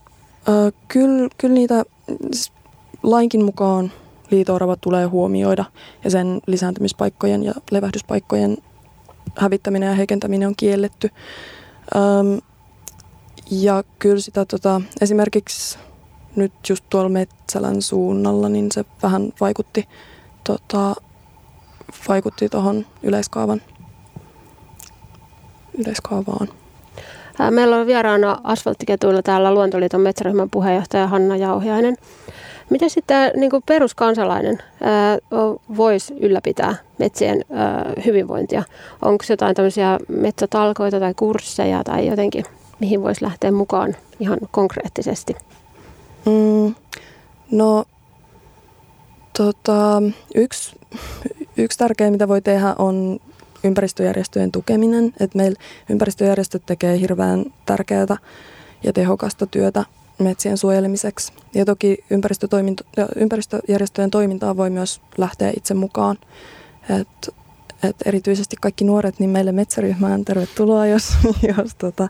[0.88, 1.84] kyllä, kyllä niitä
[2.32, 2.52] siis
[3.02, 3.92] lainkin mukaan
[4.30, 5.64] liitoorava tulee huomioida
[6.04, 8.58] ja sen lisääntymispaikkojen ja levähdyspaikkojen
[9.36, 11.10] hävittäminen ja heikentäminen on kielletty.
[11.96, 12.40] Öm,
[13.50, 15.78] ja kyllä sitä tota, esimerkiksi
[16.36, 19.88] nyt just tuolla Metsälän suunnalla, niin se vähän vaikutti
[20.44, 20.94] tota,
[22.08, 23.62] vaikutti tuohon yleiskaavan,
[25.78, 26.48] yleiskaavaan.
[27.50, 31.96] Meillä on vieraana asfalttiketuilla täällä Luontoliiton metsäryhmän puheenjohtaja Hanna Jauhiainen.
[32.70, 34.58] Miten sitten niin kuin peruskansalainen
[35.76, 37.44] voisi ylläpitää metsien
[38.04, 38.62] hyvinvointia?
[39.02, 42.44] Onko jotain tämmöisiä metsätalkoita tai kursseja tai jotenkin,
[42.80, 45.36] mihin voisi lähteä mukaan ihan konkreettisesti?
[46.26, 46.74] Mm,
[47.50, 47.84] no,
[49.36, 50.02] tota,
[50.34, 50.76] yksi,
[51.56, 53.20] yksi tärkeä, mitä voi tehdä, on
[53.64, 55.12] ympäristöjärjestöjen tukeminen.
[55.20, 58.16] Et meillä ympäristöjärjestöt tekee hirveän tärkeää
[58.82, 59.84] ja tehokasta työtä
[60.18, 61.32] metsien suojelemiseksi.
[61.54, 62.04] Ja toki
[63.16, 66.18] ympäristöjärjestöjen toimintaa voi myös lähteä itse mukaan.
[67.00, 67.34] Et,
[67.82, 71.12] et erityisesti kaikki nuoret, niin meille metsäryhmään tervetuloa, jos,
[71.56, 72.08] jos tota,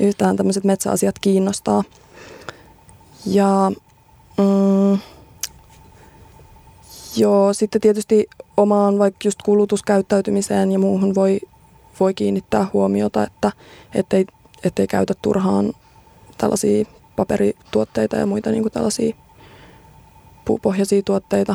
[0.00, 1.84] yhtään tämmöiset metsäasiat kiinnostaa.
[3.26, 3.72] Ja
[4.38, 4.98] mm,
[7.16, 11.40] joo, sitten tietysti omaan vaikka just kulutuskäyttäytymiseen ja muuhun voi,
[12.00, 13.52] voi kiinnittää huomiota, että
[13.94, 14.26] ettei,
[14.64, 15.72] ettei käytä turhaan
[16.38, 16.84] tällaisia
[17.16, 19.16] paperituotteita ja muita niin kuin tällaisia
[20.44, 21.54] puupohjaisia tuotteita.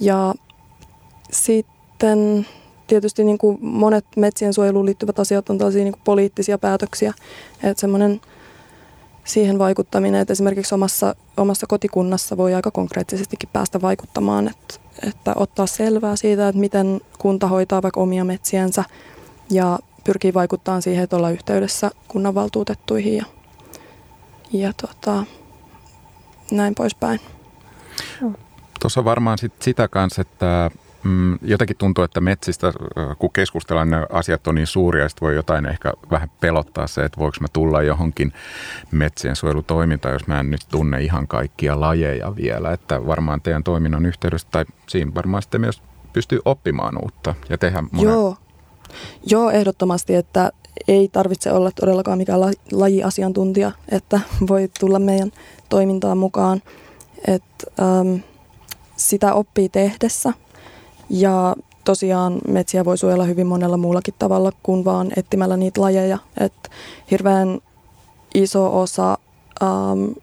[0.00, 0.34] Ja
[1.30, 2.46] sitten
[2.86, 7.12] tietysti niin kuin monet metsien suojeluun liittyvät asiat on tällaisia niin kuin poliittisia päätöksiä.
[7.62, 8.20] Että semmoinen
[9.26, 14.74] siihen vaikuttaminen, että esimerkiksi omassa, omassa kotikunnassa voi aika konkreettisestikin päästä vaikuttamaan, että,
[15.08, 18.84] että ottaa selvää siitä, että miten kunta hoitaa vaikka omia metsiänsä
[19.50, 23.24] ja pyrkii vaikuttamaan siihen, että ollaan yhteydessä kunnanvaltuutettuihin ja
[24.52, 25.24] ja tota,
[26.50, 27.20] näin poispäin.
[28.80, 30.70] Tuossa varmaan sit sitä kanssa, että
[31.06, 32.72] mm, jotenkin tuntuu, että metsistä,
[33.18, 37.20] kun keskustellaan, ne asiat on niin suuria, ja voi jotain ehkä vähän pelottaa se, että
[37.20, 38.32] voiko mä tulla johonkin
[38.90, 42.72] metsien suojelutoimintaan, jos mä en nyt tunne ihan kaikkia lajeja vielä.
[42.72, 45.82] Että varmaan teidän toiminnan yhteydessä, tai siinä varmaan sitten myös
[46.12, 48.12] pystyy oppimaan uutta ja tehdä monen...
[48.12, 48.36] Joo.
[49.26, 50.52] Joo, ehdottomasti, että
[50.88, 52.40] ei tarvitse olla todellakaan mikään
[52.72, 55.30] lajiasiantuntija, että voi tulla meidän
[55.68, 56.62] toimintaan mukaan.
[57.26, 57.42] Et,
[57.80, 58.20] äm,
[58.96, 60.32] sitä oppii tehdessä
[61.10, 66.18] ja tosiaan metsiä voi suojella hyvin monella muullakin tavalla kuin vaan etsimällä niitä lajeja.
[66.40, 66.70] Et
[67.10, 67.60] hirveän
[68.34, 69.18] iso osa
[69.62, 70.14] äm,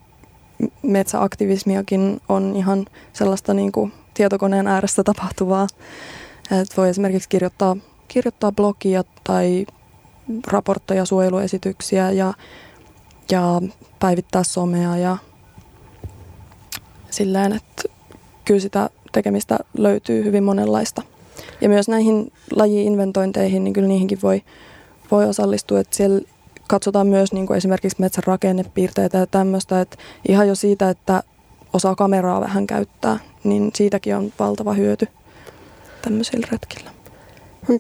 [0.83, 5.67] metsäaktivismiakin on ihan sellaista niin kuin tietokoneen ääressä tapahtuvaa.
[6.61, 7.77] Et voi esimerkiksi kirjoittaa,
[8.07, 9.65] kirjoittaa blogia tai
[10.47, 12.33] raportteja, suojeluesityksiä ja,
[13.31, 13.61] ja
[13.99, 15.17] päivittää somea ja
[17.09, 17.83] silleen, että
[18.45, 21.01] kyllä sitä tekemistä löytyy hyvin monenlaista.
[21.61, 24.41] Ja myös näihin laji-inventointeihin, niin kyllä niihinkin voi,
[25.11, 26.21] voi osallistua, että siellä
[26.67, 29.97] katsotaan myös niin kuin esimerkiksi metsän rakennepiirteitä ja tämmöistä, että
[30.27, 31.23] ihan jo siitä, että
[31.73, 35.07] osaa kameraa vähän käyttää, niin siitäkin on valtava hyöty
[36.01, 36.92] tämmöisillä retkillä.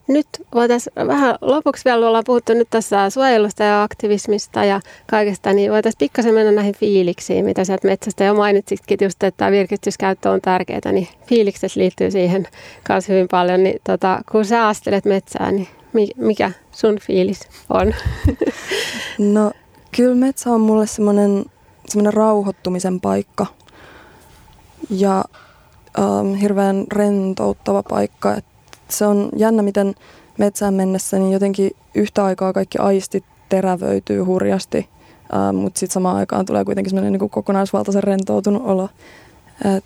[0.07, 5.71] Nyt voitaisiin vähän lopuksi vielä, ollaan puhuttu nyt tässä suojelusta ja aktivismista ja kaikesta, niin
[5.71, 10.91] voitaisiin pikkasen mennä näihin fiiliksiin, mitä sieltä metsästä jo mainitsitkin just, että virkistyskäyttö on tärkeää,
[10.91, 12.47] niin fiilikset liittyy siihen
[12.83, 13.63] kanssa hyvin paljon.
[13.63, 15.67] Niin tota, kun sä astelet metsää, niin
[16.17, 17.93] mikä sun fiilis on?
[19.17, 19.51] No
[19.95, 21.45] kyllä metsä on mulle semmoinen,
[21.87, 23.45] semmoinen rauhoittumisen paikka
[24.89, 25.23] ja
[25.99, 28.52] ähm, hirveän rentouttava paikka, että
[28.93, 29.95] se on jännä, miten
[30.37, 34.89] metsään mennessä niin jotenkin yhtä aikaa kaikki aistit terävöityy hurjasti,
[35.33, 38.89] uh, mutta sitten samaan aikaan tulee kuitenkin semmoinen niin kokonaisvaltaisen rentoutunut olo.
[39.75, 39.85] Et,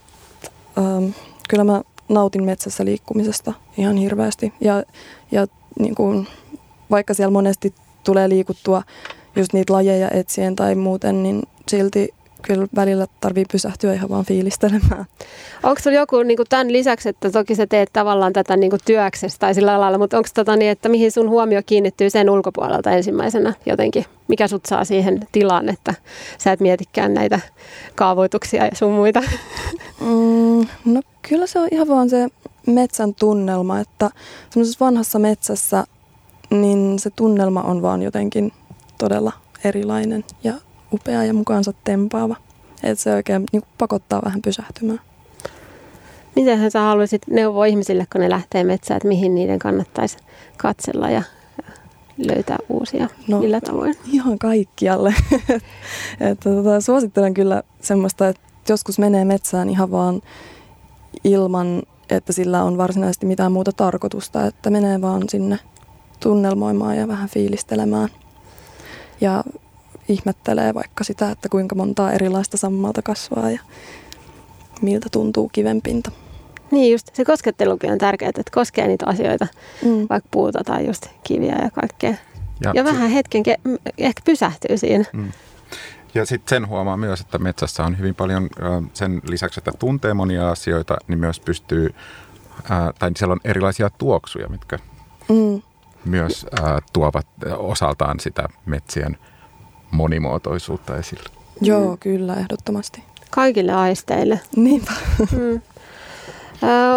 [0.78, 1.14] um,
[1.50, 4.84] kyllä mä nautin metsässä liikkumisesta ihan hirveästi ja,
[5.32, 5.48] ja
[5.80, 6.28] niin kuin,
[6.92, 8.84] vaikka siellä monesti tulee liikuttua
[9.36, 12.14] just niitä lajeja etsien tai muuten, niin silti
[12.48, 15.06] kyllä välillä tarvii pysähtyä ihan vaan fiilistelemään.
[15.64, 18.80] Onko sinulla joku niin kuin tämän lisäksi, että toki sä teet tavallaan tätä niin kuin
[18.86, 22.92] työksessä tai sillä lailla, mutta onko tota niin, että mihin sun huomio kiinnittyy sen ulkopuolelta
[22.92, 24.06] ensimmäisenä jotenkin?
[24.28, 25.94] Mikä sut saa siihen tilaan, että
[26.38, 27.40] sä et mietikään näitä
[27.96, 29.24] kaavoituksia ja sun muita?
[30.02, 32.28] Mm, no kyllä se on ihan vaan se
[32.68, 34.10] metsän tunnelma, että
[34.50, 35.84] semmoisessa vanhassa metsässä
[36.50, 38.52] niin se tunnelma on vaan jotenkin
[38.98, 39.32] todella
[39.64, 40.54] erilainen ja
[40.94, 42.36] upea ja mukaansa tempaava.
[42.84, 45.00] Että se oikein niin pakottaa vähän pysähtymään.
[46.36, 50.18] Miten sä haluaisit neuvoa ihmisille, kun ne lähtee metsään, että mihin niiden kannattaisi
[50.58, 51.24] katsella ja
[52.18, 53.10] löytää uusia?
[53.28, 53.96] No, Millä tavoin?
[54.12, 55.14] Ihan kaikkialle.
[56.20, 60.22] että, tota, suosittelen kyllä semmoista, että joskus menee metsään ihan vaan
[61.24, 65.60] ilman, että sillä on varsinaisesti mitään muuta tarkoitusta, että menee vaan sinne
[66.20, 68.10] tunnelmoimaan ja vähän fiilistelemään.
[69.22, 69.44] ja
[70.08, 73.60] ihmettelee vaikka sitä, että kuinka montaa erilaista sammalta kasvaa ja
[74.82, 76.12] miltä tuntuu kivenpinta.
[76.72, 79.48] Niin just, se koskettelukin on tärkeää, että koskee niitä asioita,
[79.86, 80.08] mm.
[80.10, 82.14] vaikka puuta tai just kiviä ja kaikkea.
[82.64, 85.06] Ja, ja vähän hetken ke- ehkä pysähtyy siinä.
[85.14, 85.32] Mm.
[86.14, 88.50] Ja sitten sen huomaa myös, että metsässä on hyvin paljon
[88.94, 91.96] sen lisäksi, että tuntee monia asioita, niin myös pystyy,
[93.00, 94.80] tai siellä on erilaisia tuoksuja, mitkä
[95.30, 95.62] mm.
[96.06, 96.46] myös
[96.94, 97.28] tuovat
[97.58, 99.18] osaltaan sitä metsien
[99.92, 101.30] monimuotoisuutta esille.
[101.62, 101.98] Joo, mm.
[101.98, 103.04] kyllä, ehdottomasti.
[103.32, 104.40] Kaikille aisteille.
[104.56, 104.92] Niinpä.
[105.20, 105.62] Mm.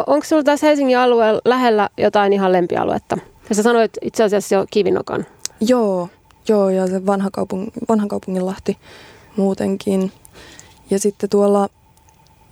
[0.06, 3.18] onko sinulla tässä Helsingin alueella lähellä jotain ihan lempialuetta?
[3.48, 5.26] Ja sä sanoit itse asiassa jo Kivinokan.
[5.60, 6.08] Joo,
[6.48, 8.78] joo ja se vanha, kaupung, vanhan kaupungin lahti
[9.36, 10.12] muutenkin.
[10.90, 11.68] Ja sitten tuolla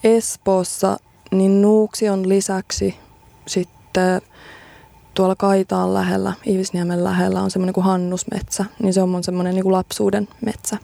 [0.04, 0.96] Espoossa,
[1.30, 2.94] niin Nuuksion lisäksi
[3.46, 4.22] sitten
[5.18, 9.62] tuolla Kaitaan lähellä, Ivisniemen lähellä on semmoinen kuin Hannusmetsä, niin se on mun semmoinen niin
[9.62, 10.76] kuin lapsuuden metsä.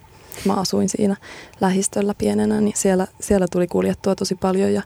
[0.44, 1.16] Mä asuin siinä
[1.60, 4.82] lähistöllä pienenä, niin siellä, siellä tuli kuljettua tosi paljon ja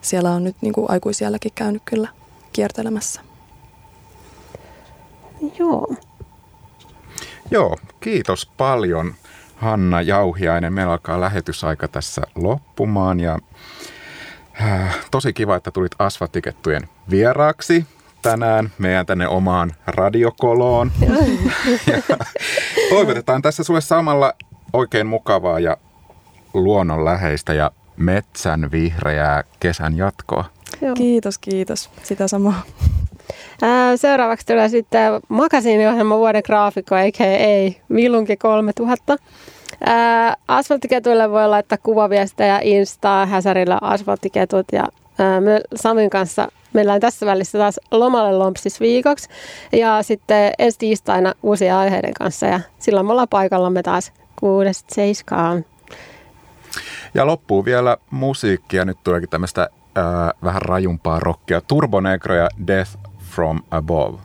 [0.00, 2.08] siellä on nyt niin kuin aikuisielläkin käynyt kyllä
[2.52, 3.20] kiertelemässä.
[5.58, 5.94] Joo.
[7.50, 9.14] Joo, kiitos paljon
[9.56, 10.72] Hanna Jauhiainen.
[10.72, 13.38] Meillä alkaa lähetysaika tässä loppumaan ja
[14.62, 17.86] äh, tosi kiva, että tulit asfaltikettujen vieraaksi
[18.22, 20.92] tänään meidän tänne omaan radiokoloon.
[21.86, 22.16] ja
[22.90, 24.32] toivotetaan tässä sulle samalla
[24.72, 25.76] oikein mukavaa ja
[26.54, 30.44] luonnonläheistä ja metsän vihreää kesän jatkoa.
[30.80, 30.94] Joo.
[30.94, 31.90] Kiitos, kiitos.
[32.02, 32.62] Sitä samaa.
[33.96, 37.80] Seuraavaksi tulee sitten makasiiniohjelma vuoden graafikko, a.k.a.
[37.94, 39.16] Vilunki 3000.
[40.48, 44.88] asfalttiketuille voi laittaa kuvaviestejä Instaa, Häsärillä asfalttiketut ja
[45.40, 49.28] me Samin kanssa meillä on tässä välissä taas lomalle lompsis viikoksi
[49.72, 55.64] ja sitten ensi tiistaina uusia aiheiden kanssa ja silloin me ollaan paikallamme taas kuudesta seiskaan.
[57.14, 58.84] Ja loppuu vielä musiikkia.
[58.84, 59.62] Nyt tuleekin tämmöistä
[59.98, 60.04] äh,
[60.44, 61.60] vähän rajumpaa rockia.
[61.60, 62.98] Turbonegro ja Death
[63.30, 64.18] from Above.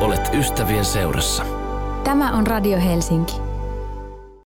[0.00, 1.55] Olet ystävien seurassa.
[2.06, 3.45] Tämä on Radio Helsinki.